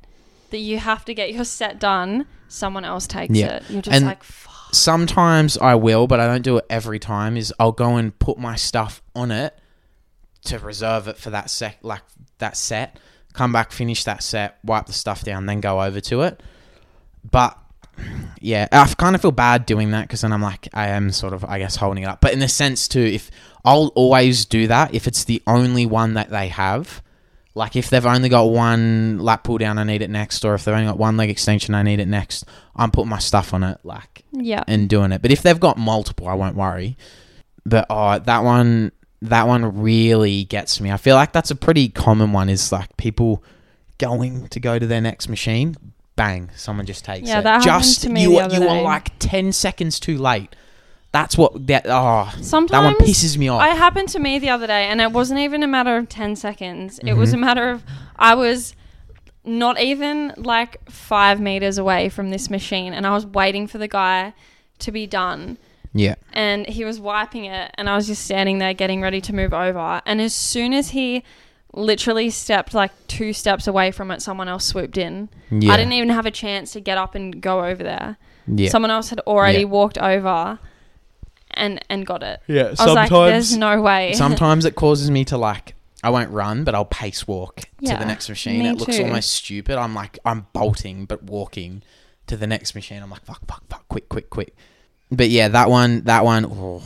[0.53, 3.57] that you have to get your set done, someone else takes Yeah.
[3.57, 3.65] it.
[3.69, 4.53] You're just And- like, fuck.
[4.73, 7.37] sometimes I will, but I don't do it every time.
[7.37, 9.59] Is I'll go and put my stuff on it
[10.45, 12.03] to reserve it for that sec, like
[12.39, 12.99] that set.
[13.35, 16.43] Come back, finish that set, wipe the stuff down, then go over to it.
[17.31, 17.57] But
[18.41, 21.33] yeah, I kind of feel bad doing that because then I'm like, I am sort
[21.33, 22.21] of, I guess, holding it up.
[22.21, 23.31] But in the sense too, if
[23.65, 27.03] I'll always do that if it's the only one that they have.
[27.55, 30.65] Like if they've only got one lat pull down, I need it next, or if
[30.65, 32.45] they've only got one leg extension, I need it next.
[32.75, 34.65] I'm putting my stuff on it, like Yeah.
[34.67, 35.21] and doing it.
[35.21, 36.97] But if they've got multiple, I won't worry.
[37.67, 40.91] But oh, that one, that one really gets me.
[40.91, 42.49] I feel like that's a pretty common one.
[42.49, 43.45] Is like people
[43.99, 45.77] going to go to their next machine,
[46.17, 47.43] bang, someone just takes Yeah, it.
[47.45, 48.81] that just to me you, the other you day.
[48.83, 50.57] like ten seconds too late.
[51.13, 51.85] That's what that.
[51.87, 53.63] Oh, Sometimes that one pisses me off.
[53.63, 56.37] It happened to me the other day, and it wasn't even a matter of 10
[56.37, 56.99] seconds.
[56.99, 57.19] It Mm-hmm.
[57.19, 57.85] was a matter of
[58.17, 58.75] I was
[59.45, 63.89] not even like five meters away from this machine, and I was waiting for the
[63.89, 64.33] guy
[64.79, 65.59] to be done.
[65.95, 69.35] yeah, And he was wiping it, and I was just standing there getting ready to
[69.35, 70.01] move over.
[70.07, 71.23] And as soon as he
[71.75, 75.29] literally stepped like two steps away from it, someone else swooped in.
[75.51, 78.17] yeah, I didn't even have a chance to get up and go over there.
[78.47, 78.71] yeah.
[78.71, 79.65] Someone else had already Yeah.
[79.67, 80.59] walked over
[81.55, 82.41] and and got it.
[82.47, 86.31] yeah, I was like, "There's no way." sometimes it causes me to like I won't
[86.31, 88.61] run, but I'll pace walk to the next machine.
[88.63, 89.05] me It looks too.
[89.05, 89.77] almost stupid.
[89.79, 91.83] I'm like I'm bolting but walking
[92.27, 93.03] to the next machine.
[93.03, 94.55] I'm like fuck fuck fuck quick quick quick.
[95.11, 96.83] But yeah, that one that one oh,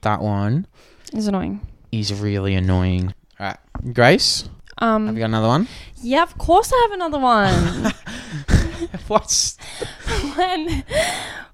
[0.00, 0.66] that one
[1.12, 1.60] it's annoying.
[1.92, 3.14] is really annoying.
[3.38, 3.58] All right,
[3.94, 5.68] Grace, have Um, you got another one?
[6.02, 7.92] yeah, of course I have another one.
[9.08, 9.56] What's
[10.36, 10.84] when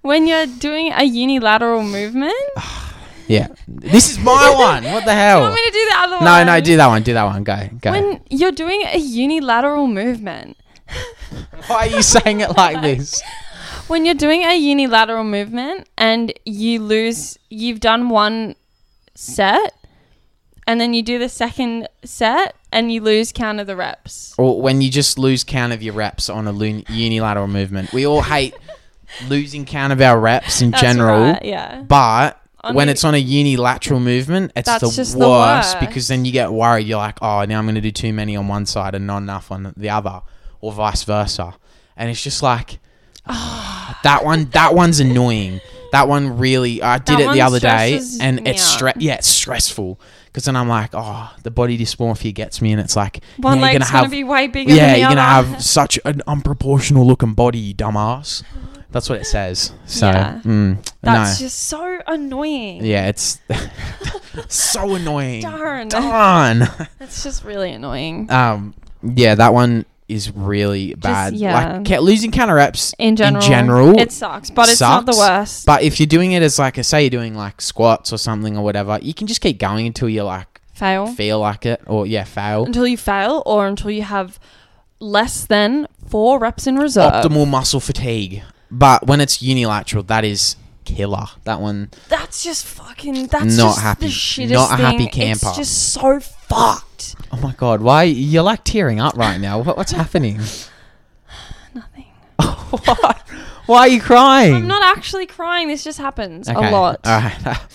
[0.06, 2.34] when you're doing a unilateral movement,
[3.26, 3.48] yeah?
[3.68, 4.84] This is my one.
[4.84, 5.38] What the hell?
[5.38, 6.24] you want me to do the other one?
[6.24, 7.02] No, no, do that one.
[7.02, 7.44] Do that one.
[7.44, 7.90] Go, go.
[7.90, 10.56] When you're doing a unilateral movement,
[11.66, 13.20] Why are you saying it like this?
[13.88, 18.54] when you're doing a unilateral movement and you lose, you've done one
[19.14, 19.74] set,
[20.66, 24.34] and then you do the second set and you lose count of the reps.
[24.38, 27.92] Or when you just lose count of your reps on a lun- unilateral movement.
[27.92, 28.54] We all hate
[29.28, 31.82] losing count of our reps in That's general, right, yeah.
[31.82, 35.28] but On when the- it's on a unilateral movement, it's That's the just worst, the
[35.28, 35.80] worst.
[35.80, 36.86] because then you get worried.
[36.86, 39.18] You're like, oh, now I'm going to do too many on one side and not
[39.18, 40.22] enough on the other,
[40.60, 41.54] or vice versa.
[41.96, 42.78] And it's just like
[43.26, 44.46] that one.
[44.50, 45.60] That one's annoying.
[45.92, 46.82] That one really.
[46.82, 48.80] I did That it the other day, stresses and me it's out.
[48.80, 52.80] stre- Yeah, it's stressful because then I'm like, oh, the body dysmorphia gets me, and
[52.80, 54.90] it's like One now you're leg's gonna gonna, have be way bigger yeah, than the
[54.90, 54.98] other.
[54.98, 58.42] Yeah, you're gonna have such an unproportional looking body, you dumbass.
[58.96, 59.72] That's what it says.
[59.84, 60.40] So, Yeah.
[60.42, 61.44] mm, That's no.
[61.46, 62.82] just so annoying.
[62.82, 63.38] yeah, it's
[64.48, 65.42] so annoying.
[65.42, 65.88] Darn.
[65.88, 66.60] Darn.
[66.98, 68.30] That's just really annoying.
[68.30, 71.34] um, yeah, that one is really bad.
[71.34, 71.74] yeah.
[71.74, 75.28] Like ca- losing counter reps In general, general, it sucks, but it's not the sucks,
[75.28, 75.66] worst.
[75.66, 78.56] But if you're doing it as like, a, say, you're doing like squats or something
[78.56, 82.06] or whatever, you can just keep going until you like fail feel like it or
[82.06, 82.64] yeah, fail.
[82.64, 84.38] until you fail, or until you have
[85.00, 87.12] less than four reps in reserve.
[87.12, 88.42] Optimal muscle fatigue.
[88.70, 91.26] But when it's unilateral, that is killer.
[91.44, 91.90] That one.
[92.08, 93.26] That's just fucking.
[93.28, 94.46] That's Not just happy.
[94.46, 94.84] The Not a thing.
[94.86, 95.48] happy camper.
[95.48, 97.16] It's just so fucked.
[97.32, 99.60] Oh my god, why you're like tearing up right now?
[99.60, 100.38] What, what's happening?
[101.74, 102.06] Nothing.
[102.38, 103.22] what?
[103.66, 104.54] Why are you crying?
[104.54, 105.68] I'm not actually crying.
[105.68, 107.00] This just happens Okay, a lot.
[107.04, 107.58] All right.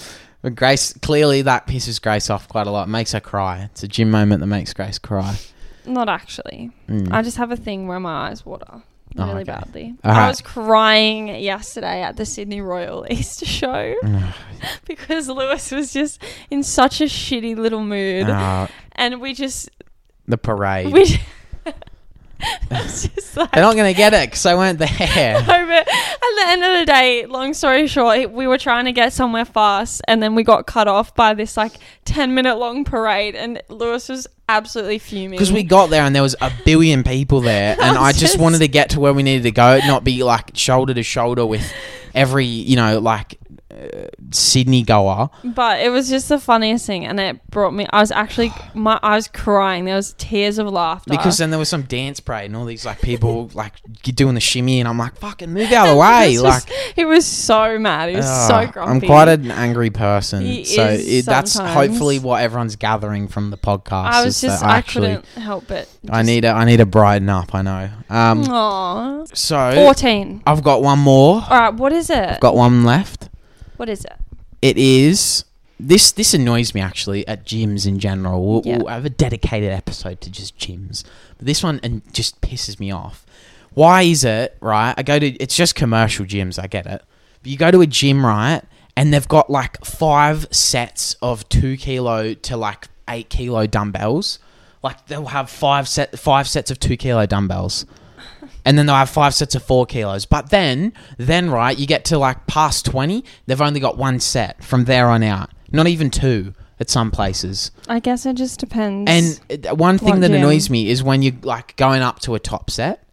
[0.43, 2.89] But Grace clearly that pisses Grace off quite a lot.
[2.89, 3.69] Makes her cry.
[3.71, 5.37] It's a gym moment that makes Grace cry.
[5.85, 6.71] Not actually.
[6.89, 7.11] Mm.
[7.11, 8.81] I just have a thing where my eyes water
[9.17, 9.51] Oh, really okay.
[9.51, 9.95] badly.
[10.03, 10.27] All I right.
[10.29, 13.95] was crying yesterday at the Sydney Royal Easter show
[14.85, 19.69] because Lewis was just in such a shitty little mood, Uh, and we just
[20.27, 20.87] the parade.
[20.93, 21.19] we.
[23.33, 23.51] Like.
[23.53, 24.89] They're not gonna get it because I weren't there.
[24.89, 28.91] No, but at the end of the day, long story short, we were trying to
[28.91, 31.71] get somewhere fast, and then we got cut off by this like
[32.03, 36.21] ten minute long parade, and Lewis was absolutely fuming Because we got there and there
[36.21, 39.23] was a billion people there, and I just just- wanted to get to where we
[39.23, 41.71] needed to go, not be like shoulder to shoulder with
[42.13, 43.39] every, you know, like
[43.71, 45.29] uh, Sydney goer.
[45.43, 47.87] But it was just the funniest thing, and it brought me.
[47.91, 49.85] I was actually, my I was crying.
[49.85, 52.85] There was tears of laughter Because then there was some dance parade and all these
[52.85, 56.33] like people like doing the shimmy, and I'm like, "Fucking move out of the way!"
[56.33, 58.09] It was like, just- he was so mad.
[58.09, 58.91] He was so grumpy.
[58.91, 63.57] I'm quite an angry person, He so it, that's hopefully what everyone's gathering from the
[63.57, 64.05] podcast.
[64.11, 65.89] I was just, I I, actually, couldn't help it.
[66.09, 67.53] I need to, I need to brighten up.
[67.53, 67.89] I know.
[68.09, 69.35] Um, Aww.
[69.37, 70.41] so Fourteen.
[70.45, 71.35] I've got one more.
[71.35, 72.17] All right, what is it?
[72.17, 73.20] I've got one left.
[73.77, 74.15] What is it?
[74.61, 75.45] It is
[75.79, 76.11] this.
[76.11, 78.45] This annoys me actually at gyms in general.
[78.45, 78.77] We'll, Yeah.
[78.77, 81.03] we'll have a dedicated episode to just gyms,
[81.37, 83.25] but this one and just pisses me off.
[83.73, 84.93] Why is it right?
[84.97, 86.61] I go to it's just commercial gyms.
[86.61, 87.01] I get it,
[87.41, 88.61] but you go to a gym right,
[88.95, 94.37] and they've got like five sets of two kilo to like eight kilo dumbbells.
[94.83, 97.85] Like they'll have five set five sets of two kilo dumbbells
[98.65, 100.25] and then they'll have five sets of four kilos.
[100.25, 104.63] But then, then right, you get to like past twenty, they've only got one set
[104.63, 105.51] from there on out.
[105.71, 107.71] Not even two at some places.
[107.87, 109.09] I guess it just depends.
[109.09, 110.37] And uh, one thing that gym?
[110.37, 113.07] annoys me is when you're like going up to a top set,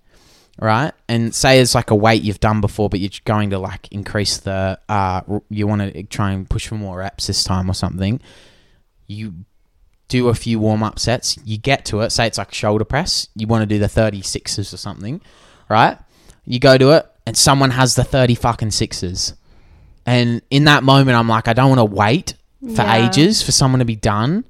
[0.58, 0.92] right?
[1.06, 4.38] And say it's like a weight you've done before, but you're going to like increase
[4.38, 8.20] the, uh, you want to try and push for more reps this time or something.
[9.06, 9.34] You
[10.08, 13.28] do a few warm up sets, you get to it, say it's like shoulder press,
[13.36, 15.20] you want to do the 36s or something,
[15.68, 15.98] right?
[16.46, 19.34] You go to it, and someone has the 30 fucking sixes.
[20.06, 22.34] And in that moment, I'm like, I don't want to wait
[22.74, 23.06] for Yeah.
[23.06, 24.44] ages for someone to be done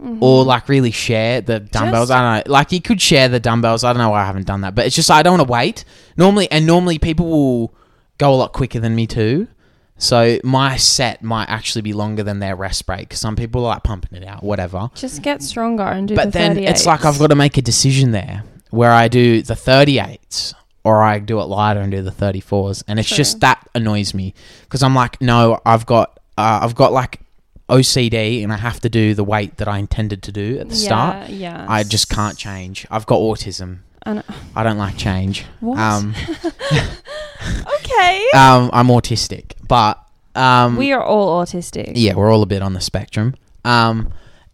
[0.00, 0.18] Mhm.
[0.20, 2.08] or like really share the dumbbells.
[2.08, 2.52] Just- I don't know.
[2.52, 3.82] Like you could share the dumbbells.
[3.82, 5.52] I don't know why I haven't done that, but it's just I don't want to
[5.52, 5.84] wait.
[6.16, 7.74] Normally, and normally people will
[8.18, 9.48] go a lot quicker than me too.
[10.00, 13.12] So my set might actually be longer than their rest break.
[13.12, 14.90] Some people are like pumping it out, whatever.
[14.94, 17.62] just get stronger and do But the then it's like I've got to make a
[17.62, 22.10] decision there where I do the 38s or I do it lighter and do the
[22.10, 23.18] 34s, and it's True.
[23.18, 24.32] just that annoys me
[24.62, 27.20] because I'm like, no, I've got uh, I've got like
[27.68, 30.74] OCD and I have to do the weight that I intended to do at the
[30.76, 31.28] start.
[31.28, 32.86] Yeah, I just can't change.
[32.90, 33.80] I've got autism.
[34.06, 34.22] I know.
[34.56, 35.44] I don't like change.
[35.60, 35.78] What?
[35.78, 36.14] Um,
[37.42, 38.26] Okay.
[38.34, 40.02] um, I'm autistic, but
[40.34, 41.92] um, we are all autistic.
[41.94, 43.34] yeah, we're all a bit on the spectrum.
[43.64, 44.12] Um,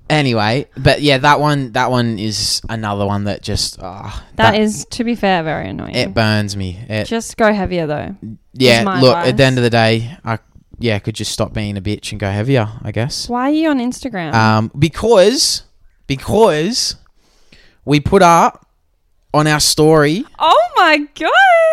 [0.09, 4.87] anyway, but yeah, that one, that one is another one that just, uh, that is,
[4.91, 5.95] to be fair, very annoying.
[5.95, 6.79] it burns me.
[6.89, 8.15] It, just go heavier though.
[8.53, 10.39] yeah, look, at the end of the day, I
[10.79, 12.69] yeah could just stop being a bitch and go heavier.
[12.83, 13.29] I guess.
[13.29, 14.35] Why are you on Instagram?
[14.35, 15.63] Um, because
[16.07, 16.97] because
[17.85, 18.66] we put up
[19.35, 20.25] on our story.
[20.39, 21.31] oh my god.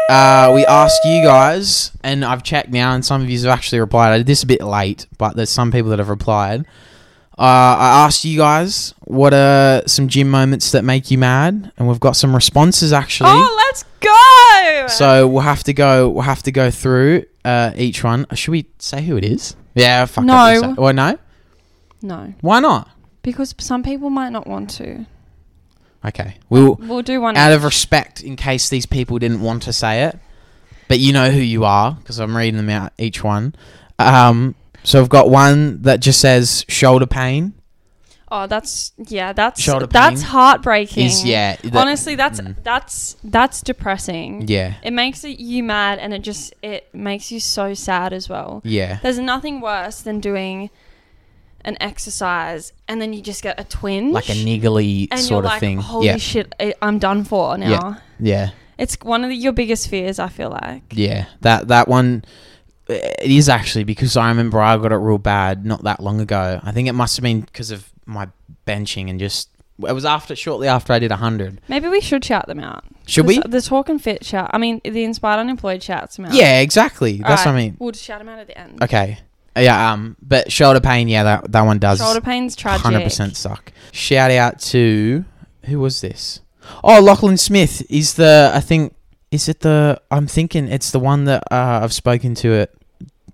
[0.10, 3.80] Uh, we asked you guys, and I've checked now, and some of you have actually
[3.80, 4.12] replied.
[4.14, 6.66] I did this a bit late, but there's some people that have replied.
[7.38, 7.42] Uh,
[7.80, 12.00] I asked you guys what are some gym moments that make you mad, and we've
[12.00, 13.30] got some responses actually.
[13.32, 14.88] Oh, let's go.
[14.88, 16.10] So we'll have to go.
[16.10, 18.28] We'll have to go through uh, each one.
[18.34, 19.56] Should we say who it is?
[19.74, 20.26] Yeah, fuck.
[20.26, 20.76] No.
[20.78, 21.18] Or no?
[22.02, 22.90] no, Why not?
[23.24, 25.06] because some people might not want to.
[26.06, 29.74] Okay, we'll We'll do one out of respect in case these people didn't want to
[29.74, 30.20] say it,
[30.88, 33.56] but you know who you are because I'm reading them out each one.
[34.00, 37.54] Um, so I've got one that just says shoulder pain.
[38.36, 41.06] Oh, that's yeah, that's Shoulder that's pain heartbreaking.
[41.06, 42.56] Is yeah, that- Honestly, that's Mm.
[42.64, 44.46] that's that's depressing.
[44.48, 48.28] yeah, It makes it you mad, and it just it makes you so sad as
[48.28, 48.62] well.
[48.66, 50.72] yeah, There's nothing worse than doing
[51.66, 55.40] an exercise and then you just get a twinge, like a niggly and sort you're
[55.40, 55.78] of like, thing.
[55.80, 57.98] Holy yeah, shit, I- I'm done for now.
[58.20, 60.20] yeah, It's one of the, your biggest fears.
[60.20, 60.84] I feel like.
[60.92, 61.26] yeah.
[61.42, 62.26] That that one.
[62.90, 66.60] It is actually because I remember I got it real bad not that long ago.
[66.64, 68.28] I think it must have been because of my
[68.68, 69.50] benching and just
[69.88, 71.62] it was after shortly after I did hundred.
[71.70, 72.84] Maybe we should shout them out.
[73.08, 73.50] Should The- we?
[73.50, 74.50] The Talking Fit shout.
[74.54, 76.34] I mean, the inspired unemployed shouts them out.
[76.34, 77.20] Yeah, exactly.
[77.26, 77.78] That's what I mean.
[77.80, 78.84] We'll just shout them out at the end.
[78.84, 79.18] Okay.
[79.56, 82.82] Yeah, um, but shoulder pain, yeah, that that one does Shoulder pain's tragic.
[82.82, 83.72] hundred percent suck.
[83.92, 85.26] Shout out to
[85.66, 86.42] who was this?
[86.84, 88.96] Oh, Lachlan Smith is the I think
[89.32, 92.72] is it the I'm thinking it's the one that uh, I've spoken to at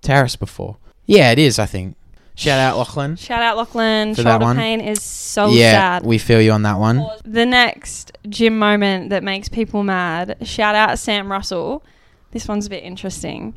[0.02, 0.76] Terrace before.
[1.06, 1.58] Yeah, it is.
[1.58, 1.96] I think.
[2.34, 3.16] Shout out Lachlan.
[3.16, 4.14] Shout out Lachlan.
[4.14, 6.06] For Shoulder pain is so yeah, sad.
[6.06, 7.06] we feel you on that one.
[7.24, 10.38] The next gym moment that makes people mad.
[10.42, 11.84] Shout out Sam Russell.
[12.30, 13.56] This one's a bit interesting.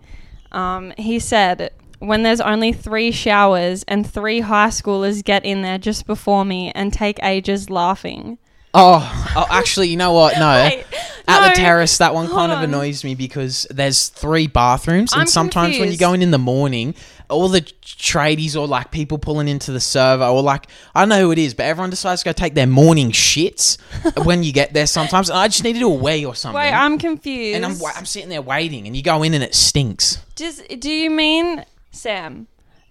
[0.52, 1.72] Um, he said,
[2.06, 6.72] "When there's only three showers and three high schoolers get in there just before me
[6.76, 8.38] and take ages laughing."
[8.76, 10.36] Oh, oh, actually, you know what?
[10.36, 10.48] No.
[10.70, 10.84] Wait,
[11.28, 15.12] At no, the terrace, that one kind hold of annoys me because there's three bathrooms,
[15.14, 16.00] and I'm sometimes when you confused.
[16.00, 16.96] go in in the morning,
[17.30, 21.20] all the tradies or like people pulling into the server or like I don't know
[21.22, 23.78] who it is, but everyone decides to go take their morning shits
[24.26, 24.88] when you get there.
[24.88, 26.60] Sometimes, and I just need to do a wee or something.
[26.60, 27.56] Wait, I'm confused.
[27.56, 30.18] and I'm I'm sitting there waiting, and you go in and it stinks.
[30.36, 31.64] Does do you mean
[31.94, 32.48] Sam,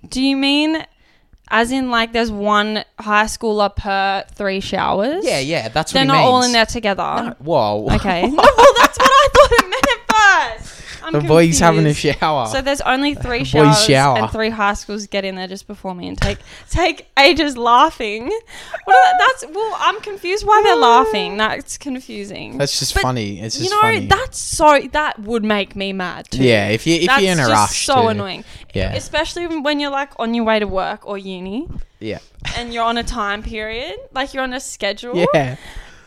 [0.09, 0.85] do you mean
[1.49, 5.25] as in like there's one high schooler per three showers?
[5.27, 6.27] Yeah, yeah, that's what They're he not means.
[6.27, 7.03] all in there together.
[7.03, 7.88] No, whoa.
[7.97, 8.23] Okay.
[8.29, 11.02] no, oh, well, that's what I thought it meant at first.
[11.14, 12.46] I'm the boy's having a shower.
[12.46, 14.18] So there's only three showers shower.
[14.18, 16.38] and three high schools get in there just before me and take
[16.70, 18.25] take ages laughing.
[18.85, 21.37] What are- that's well, I'm confused why they're laughing.
[21.37, 22.59] That's confusing.
[22.59, 23.40] that's just But, funny.
[23.40, 24.07] It's just you know, funny.
[24.07, 26.42] that's so that would make me mad too.
[26.42, 28.44] yeah, if you if that's you're in a just rush, so to- annoying.
[28.75, 28.94] Yeah.
[28.94, 31.68] especially when you're like on your way to work or uni
[32.01, 32.20] Yeah,
[32.57, 35.57] and you're on a time period, like you're on a schedule yeah.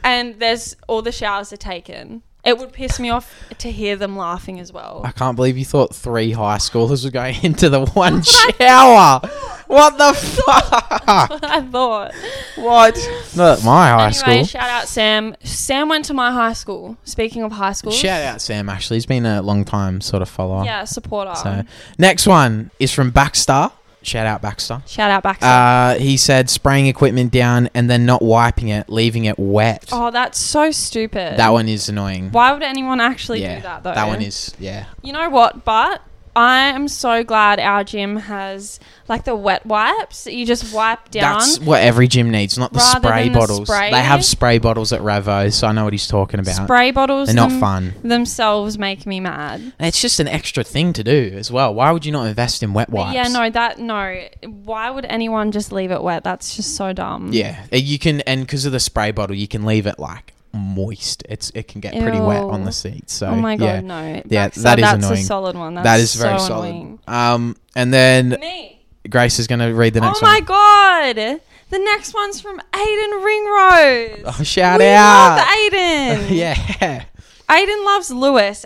[0.04, 2.24] and there's all the showers are taken.
[2.46, 5.02] It would piss me off to hear them laughing as well.
[5.04, 9.20] I can't believe you thought three high schoolers were going into the one shower.
[9.68, 10.14] What the
[10.46, 11.44] fuck?
[11.44, 12.14] I thought.
[12.56, 12.96] what?
[13.36, 14.46] Not at my high anyway, school.
[14.46, 15.36] shout out Sam.
[15.44, 16.98] Sam went to my high school.
[17.04, 18.70] Speaking of high school, Shout out Sam.
[18.70, 20.64] Actually, he's been a long time sort of follower.
[20.66, 21.34] Yeah, supporter.
[21.36, 21.64] So
[21.98, 23.72] next one is from Baxter.
[24.06, 24.82] Shout out Baxter.
[24.86, 25.46] shout out Baxter.
[25.46, 29.90] Uh, he said spraying equipment down and then not wiping it, leaving it wet.
[29.92, 31.38] oh, that's so stupid.
[31.38, 32.32] that one is annoying.
[32.32, 33.94] Why would anyone actually yeah, do that though?
[33.96, 34.86] that one is yeah.
[35.02, 35.66] You know what?
[35.66, 36.02] But
[36.36, 41.10] I am so glad our gym has like the wet wipes that you just wipe
[41.10, 41.40] down.
[41.40, 43.68] That's what every gym needs, not the spray than the bottles.
[43.68, 43.92] spray.
[43.92, 46.66] They have spray bottles at Revo, so I know what he's talking about.
[46.66, 47.28] Spray bottles.
[47.28, 47.94] They're not them- fun.
[48.04, 49.74] Themselves make me mad.
[49.80, 51.74] It's just an extra thing to do as well.
[51.74, 53.16] Why would you not invest in wet wipes?
[53.16, 54.28] yeah, no, that no.
[54.44, 56.24] Why would anyone just leave it wet?
[56.26, 57.32] That's just so dumb.
[57.32, 61.24] Yeah, you can, and because of the spray bottle, you can leave it like moist.
[61.30, 63.10] It's it can get pretty wet on the seat.
[63.10, 64.02] So oh my god, yeah, no.
[64.02, 65.22] Yeah, Baxter, that is that's annoying.
[65.22, 65.76] a solid one.
[65.76, 66.70] That's that is very so solid.
[66.70, 67.00] annoying.
[67.08, 68.86] Um, and then Me.
[69.10, 70.22] Grace is going to read the next.
[70.22, 70.30] One.
[70.30, 70.46] Oh my one.
[70.46, 71.42] god.
[71.70, 74.24] The next one's from Aiden Ringrose.
[74.26, 75.38] Oh, shout we out!
[75.38, 76.30] love Aiden.
[76.30, 77.06] yeah,
[77.50, 78.66] Aiden loves Lewis.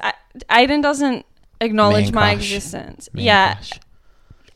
[0.49, 1.25] Aiden doesn't
[1.61, 3.09] acknowledge my existence.
[3.13, 3.57] Man yeah.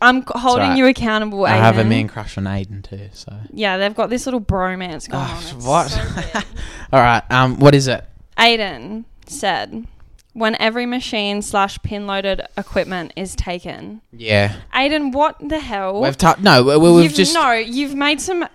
[0.04, 0.78] I'm c- holding alright.
[0.78, 1.50] you accountable, Aiden.
[1.52, 3.10] I have a man crush on Aiden too.
[3.14, 5.62] So, Yeah, they've got this little bromance going Ah, on.
[5.64, 5.88] What?
[5.90, 6.40] so
[6.94, 7.24] all right.
[7.32, 8.04] Um, what is it?
[8.38, 9.88] Aiden said,
[10.34, 14.02] when every machine slash pin loaded equipment is taken.
[14.12, 16.02] Yeah, Aiden, what the hell?
[16.02, 18.46] we've ta- no, we, we've You've- just no, you've made some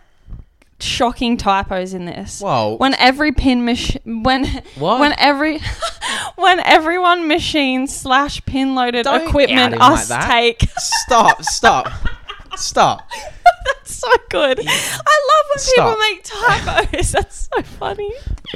[0.81, 2.41] shocking typos in this.
[2.41, 2.77] whoa.
[2.77, 4.45] When every pin machine, when
[4.77, 5.01] What?
[5.01, 5.61] when every
[6.37, 10.63] when everyone machine slash pin loaded Don't equipment him like us take.
[10.79, 11.43] stop!
[11.43, 11.89] Stop!
[12.57, 13.09] Stop!
[13.67, 14.61] That's so good.
[14.61, 15.75] I love when Stop.
[15.75, 16.23] people make
[16.93, 17.13] typos.
[17.13, 18.11] That's so funny.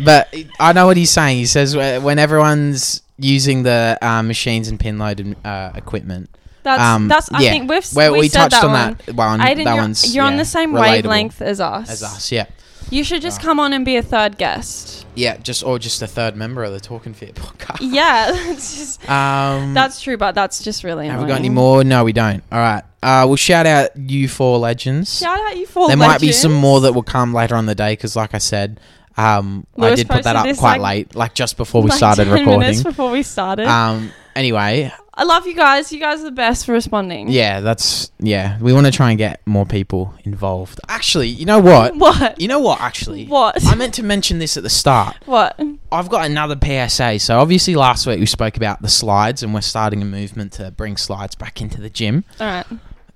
[0.05, 1.39] But I know what he's saying.
[1.39, 6.31] He says wh- when everyone's using the uh, machines and pin loaded uh, equipment.
[6.63, 7.33] That's Um, that's.
[7.33, 7.51] I yeah.
[7.51, 8.99] think we've we, we said touched that on one.
[9.07, 9.41] that one.
[9.41, 11.91] Aiden, that you're, one's you're on the same relatable wavelength as us.
[11.91, 12.31] as us.
[12.33, 12.47] Yeah,
[12.91, 13.45] You should just Right.
[13.47, 15.07] come on and be a third guest.
[15.15, 15.37] yeah.
[15.39, 17.79] Just or just a third member of the Talking Fit podcast.
[17.93, 21.07] Yeah, that's just Um, that's true, but that's just really.
[21.09, 21.29] have we annoying.
[21.29, 21.83] got any more?
[21.85, 22.43] No, we don't.
[22.53, 22.85] All right.
[23.03, 25.19] Uh, we'll shout out you four legends.
[25.19, 25.89] Shout out you four.
[25.89, 28.39] there might be some more that will come later on the day because, like I
[28.39, 28.79] said,
[29.17, 32.25] um, I did put that up quite like- late, like just before we Like started
[32.27, 32.61] 10 recording.
[32.61, 33.67] minutes before we started.
[33.67, 35.93] Um, anyway, I love you guys.
[35.93, 37.29] You guys are the best for responding.
[37.29, 38.59] yeah, that's yeah.
[38.61, 40.81] We want to try and get more people involved.
[40.89, 41.95] Actually, you know what?
[42.03, 42.41] What?
[42.41, 42.81] You know what?
[42.81, 43.63] Actually, What?
[43.67, 45.17] I meant to mention this at the start.
[45.27, 45.61] What?
[45.93, 47.19] I've got another PSA.
[47.19, 50.71] So obviously, last week we spoke about the slides, and we're starting a movement to
[50.71, 52.25] bring slides back into the gym.
[52.41, 52.67] All right.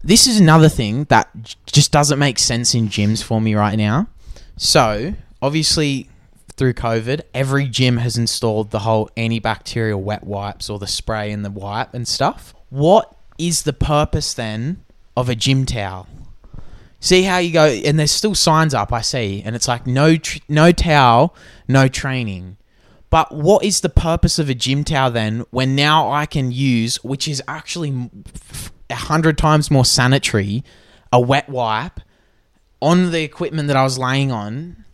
[0.04, 3.76] This is another thing that j- just doesn't make sense in gyms for me right
[3.76, 4.08] now.
[4.58, 6.08] So obviously,
[6.56, 11.44] through COVID, every gym has installed the whole antibacterial wet wipes or the spray and
[11.44, 12.54] the wipe and stuff.
[12.70, 14.82] What is the purpose then
[15.16, 16.08] of a gym towel?
[16.98, 20.16] See how you go, and there's still signs up I see, and it's like no,
[20.16, 21.36] tr- no towel,
[21.68, 22.56] no training.
[23.10, 26.96] But what is the purpose of a gym towel then when now I can use,
[27.04, 28.10] which is actually
[28.90, 30.64] a hundred times more sanitary,
[31.12, 32.00] a wet wipe
[32.80, 34.85] on the equipment that I was laying on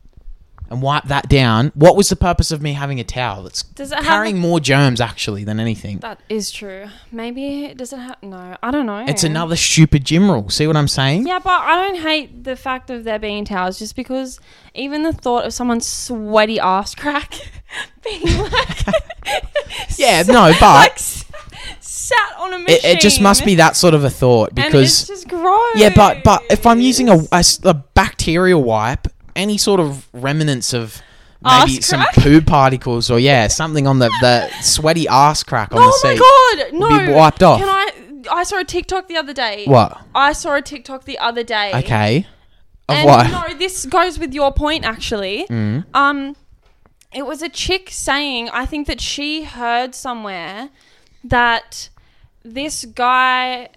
[0.73, 1.71] and wipe that down?
[1.75, 3.47] What was the purpose of me having a towel?
[3.47, 5.99] It's Does it have carrying more germs actually than anything.
[5.99, 6.87] That is true.
[7.11, 8.23] Maybe does it have?
[8.23, 9.05] No, I don't know.
[9.07, 10.49] It's another stupid gym rule.
[10.51, 11.27] See what I'm saying?
[11.27, 14.41] Yeah, but I don't hate the fact of there being towels, just because
[14.75, 17.35] even the thought of someone's sweaty ass crack
[18.05, 18.87] being like,
[19.97, 20.99] Yeah, sat- no, but- like
[21.81, 22.77] sat on a machine.
[22.77, 25.25] It, it just must be that sort of a thought because
[25.77, 27.19] yeah, but but if I'm using a
[27.65, 29.07] a bacterial wipe,
[29.37, 31.01] any sort of remnants of
[31.43, 32.15] maybe Arse some crack?
[32.15, 36.21] poo particles or yeah, something on the the sweaty ass crack on the oh seat.
[36.21, 37.07] my god, no!
[37.07, 37.61] be wiped off.
[37.61, 37.89] Can I?
[38.31, 39.65] I saw a TikTok the other day.
[39.67, 40.01] What?
[40.15, 41.73] I saw a TikTok the other day.
[41.75, 42.27] Okay.
[42.89, 43.31] Of and what?
[43.31, 45.47] no, this goes with your point actually.
[45.51, 45.85] Mm.
[45.93, 46.37] Um,
[47.13, 50.71] it was a chick saying, I think that she heard somewhere
[51.25, 51.89] that
[52.45, 53.69] this guy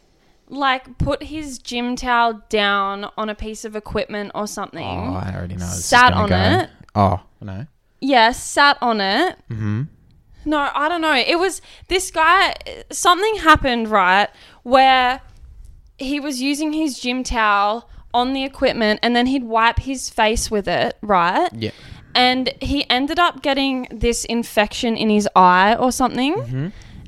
[0.48, 4.86] like put his gym towel down on a piece of equipment or something.
[4.86, 5.66] Oh, I already know.
[5.66, 6.64] this Sat gonna on go.
[6.64, 6.70] it.
[6.96, 7.68] Oh no.
[8.02, 9.38] Yeah, sat on it.
[9.50, 9.84] Mm-hmm.
[10.46, 11.16] No, I don't know.
[11.16, 12.56] It was this guy.
[12.92, 14.30] Something happened, right,
[14.62, 15.22] where
[15.98, 20.52] he was using his gym towel on the equipment and then he'd wipe his face
[20.52, 21.50] with it, right?
[21.54, 21.72] Yeah.
[22.14, 26.36] And he ended up getting this infection in his eye or something.
[26.36, 26.68] Mm-hmm.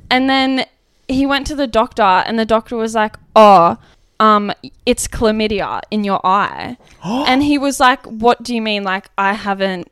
[0.09, 0.65] And then
[1.08, 3.78] he went to the doctor and the doctor was like, "Oh,
[4.20, 4.51] um
[4.86, 9.34] it's chlamydia in your eye." and he was like, "What do you mean like I
[9.34, 9.89] haven't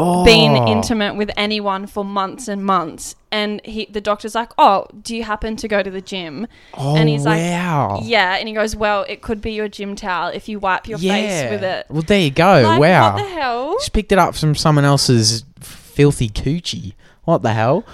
[0.00, 0.24] Oh.
[0.24, 3.16] been intimate with anyone for months and months.
[3.32, 6.94] And he, the doctor's like, "Oh, do you happen to go to the gym?" Oh,
[6.94, 7.98] and he's like, wow.
[8.04, 10.98] Yeah, and he goes, "Well, it could be your gym towel if you wipe your
[10.98, 12.62] face with it." Well, there you go.
[12.62, 13.14] Like, wow.
[13.16, 13.72] What the hell?
[13.80, 16.92] Just picked it up from someone else's filthy coochie.
[17.24, 17.84] What the hell?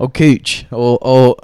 [0.00, 0.66] Or cooch.
[0.72, 1.36] Or, or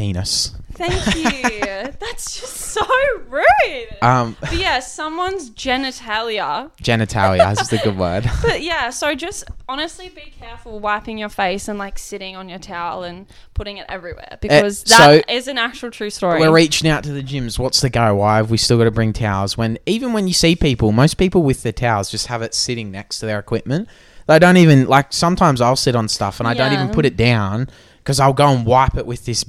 [0.00, 0.54] penis.
[0.72, 1.92] Thank you.
[2.00, 2.80] That's just so
[3.28, 3.88] rude.
[4.00, 6.70] Um, But yeah, someone's genitalia.
[6.82, 8.24] genitalia is the good word.
[8.40, 12.58] But yeah, so just honestly be careful wiping your face and like sitting on your
[12.58, 16.40] towel and putting it everywhere because that is so- an actual true story.
[16.40, 17.58] We're reaching out to the gyms.
[17.58, 18.14] What's the go?
[18.14, 19.58] Why have we still got to bring towels?
[19.58, 22.90] When even when you see people, most people with their towels just have it sitting
[22.90, 23.86] next to their equipment.
[24.26, 25.12] They don't even like.
[25.12, 26.82] Sometimes I'll sit on stuff and I don't Yeah.
[26.84, 29.44] even put it down because I'll go and wipe it with this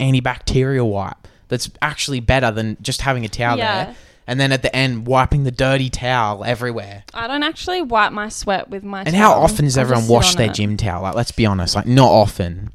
[0.00, 1.28] antibacterial wipe.
[1.48, 3.84] That's actually better than just having a towel Yeah.
[3.84, 3.94] there.
[4.26, 7.02] And then at the end, wiping the dirty towel everywhere.
[7.12, 9.08] I don't actually wipe my sweat with my towel.
[9.08, 9.42] And how towel.
[9.42, 10.54] often does I everyone just sit wash on their it.
[10.54, 11.02] gym towel?
[11.02, 11.74] Like, let's be honest.
[11.74, 12.70] Like, not often.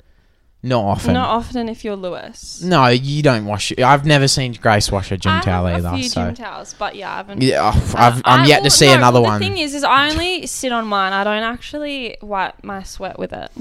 [0.61, 1.13] Not often.
[1.13, 2.61] Not often if you're Lewis.
[2.63, 3.71] no, you don't wash.
[3.71, 3.79] it.
[3.81, 5.95] I've never seen Grace wash her gym I towel have either.
[5.95, 6.25] a few so.
[6.25, 7.41] gym towels, but yeah, I haven't.
[7.43, 9.39] Yeah, oh, Uh, I've, I'm I- yet to see no, another well, one.
[9.41, 11.13] The thing is, is I only sit on mine.
[11.13, 13.51] I don't actually wipe my sweat with it.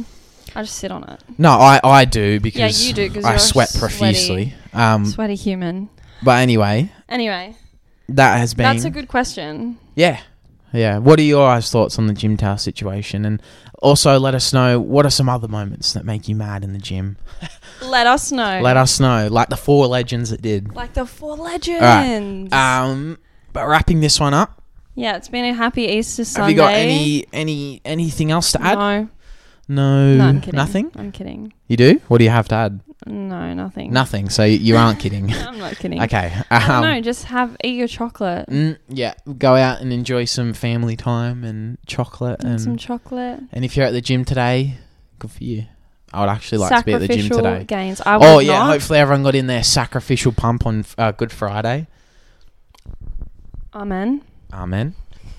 [0.55, 1.21] I just sit on it.
[1.39, 4.55] no, I, I do because yeah, you do 'cause I sweat sweaty- profusely.
[4.73, 5.89] Um, Sweaty human.
[6.23, 7.57] but anyway, Anyway,
[8.09, 9.79] that has been that's a good question.
[9.95, 10.21] yeah,
[10.73, 10.99] yeah.
[10.99, 13.25] What are your guys' thoughts on the gym towel situation?
[13.25, 13.41] And
[13.83, 16.79] also let us know what are some other moments that make you mad in the
[16.79, 17.17] gym.
[17.83, 18.61] Let us know.
[18.63, 20.75] Let us know, like the four legends that did.
[20.75, 22.53] like the four legends.
[22.53, 23.19] Um,
[23.53, 24.63] but wrapping this one up,
[24.95, 26.43] yeah, it's been a happy Easter Sunday.
[26.43, 28.79] have you got any any anything else to add?
[28.79, 29.09] No,
[29.69, 30.57] No, no, I'm kidding.
[30.59, 30.91] nothing.
[30.97, 31.53] I'm kidding.
[31.69, 32.01] You do?
[32.09, 32.81] What do you have to add?
[33.07, 33.93] No, nothing.
[33.93, 34.29] Nothing.
[34.29, 35.33] So you aren't kidding.
[35.33, 36.03] I'm not kidding.
[36.03, 36.33] okay.
[36.51, 37.01] Um, know.
[37.01, 41.79] Just have eat your chocolate Mm, yeah, go out and enjoy some family time and
[41.87, 43.41] chocolate and and some chocolate.
[43.53, 44.75] and if you're at the gym today,
[45.19, 45.65] good for you.
[46.13, 47.65] I would actually like to be at the gym today.
[47.65, 48.01] gains.
[48.03, 48.67] I would Oh yeah, not.
[48.69, 51.89] hopefully everyone got in their sacrificial pump on uh, Good Friday.
[53.75, 54.23] Amen.
[54.53, 54.95] Amen.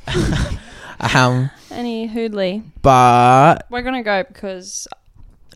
[1.15, 2.63] um, Any hoodly.
[2.81, 4.87] but We're gonna go because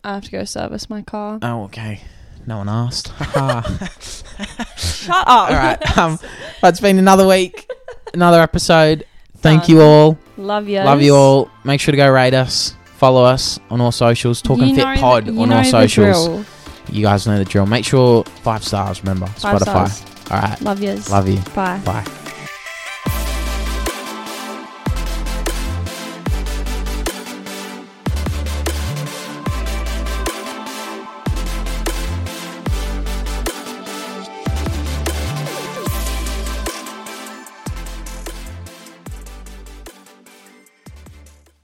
[0.04, 1.40] I have to go service my car.
[1.42, 2.02] oh okay,
[2.46, 3.12] no one asked.
[4.78, 5.28] Shut up.
[5.28, 6.20] All right, um,
[6.62, 7.70] but it's been another week,
[8.14, 9.06] another episode.
[9.38, 9.72] Thank Done.
[9.72, 10.18] you all.
[10.38, 10.80] Love you.
[10.80, 11.50] Love you all.
[11.64, 12.76] Make sure to go rate us.
[12.98, 14.42] Follow us on all socials.
[14.42, 16.46] Talking Fit Pod on all socials.
[16.92, 17.66] You guys know the drill.
[17.66, 19.02] Make sure five stars.
[19.02, 19.90] Remember Five Spotify.
[19.90, 20.32] stars.
[20.32, 20.62] All right.
[20.62, 21.10] Love yous.
[21.10, 21.40] Love you.
[21.56, 21.80] Bye.
[21.86, 22.06] Bye.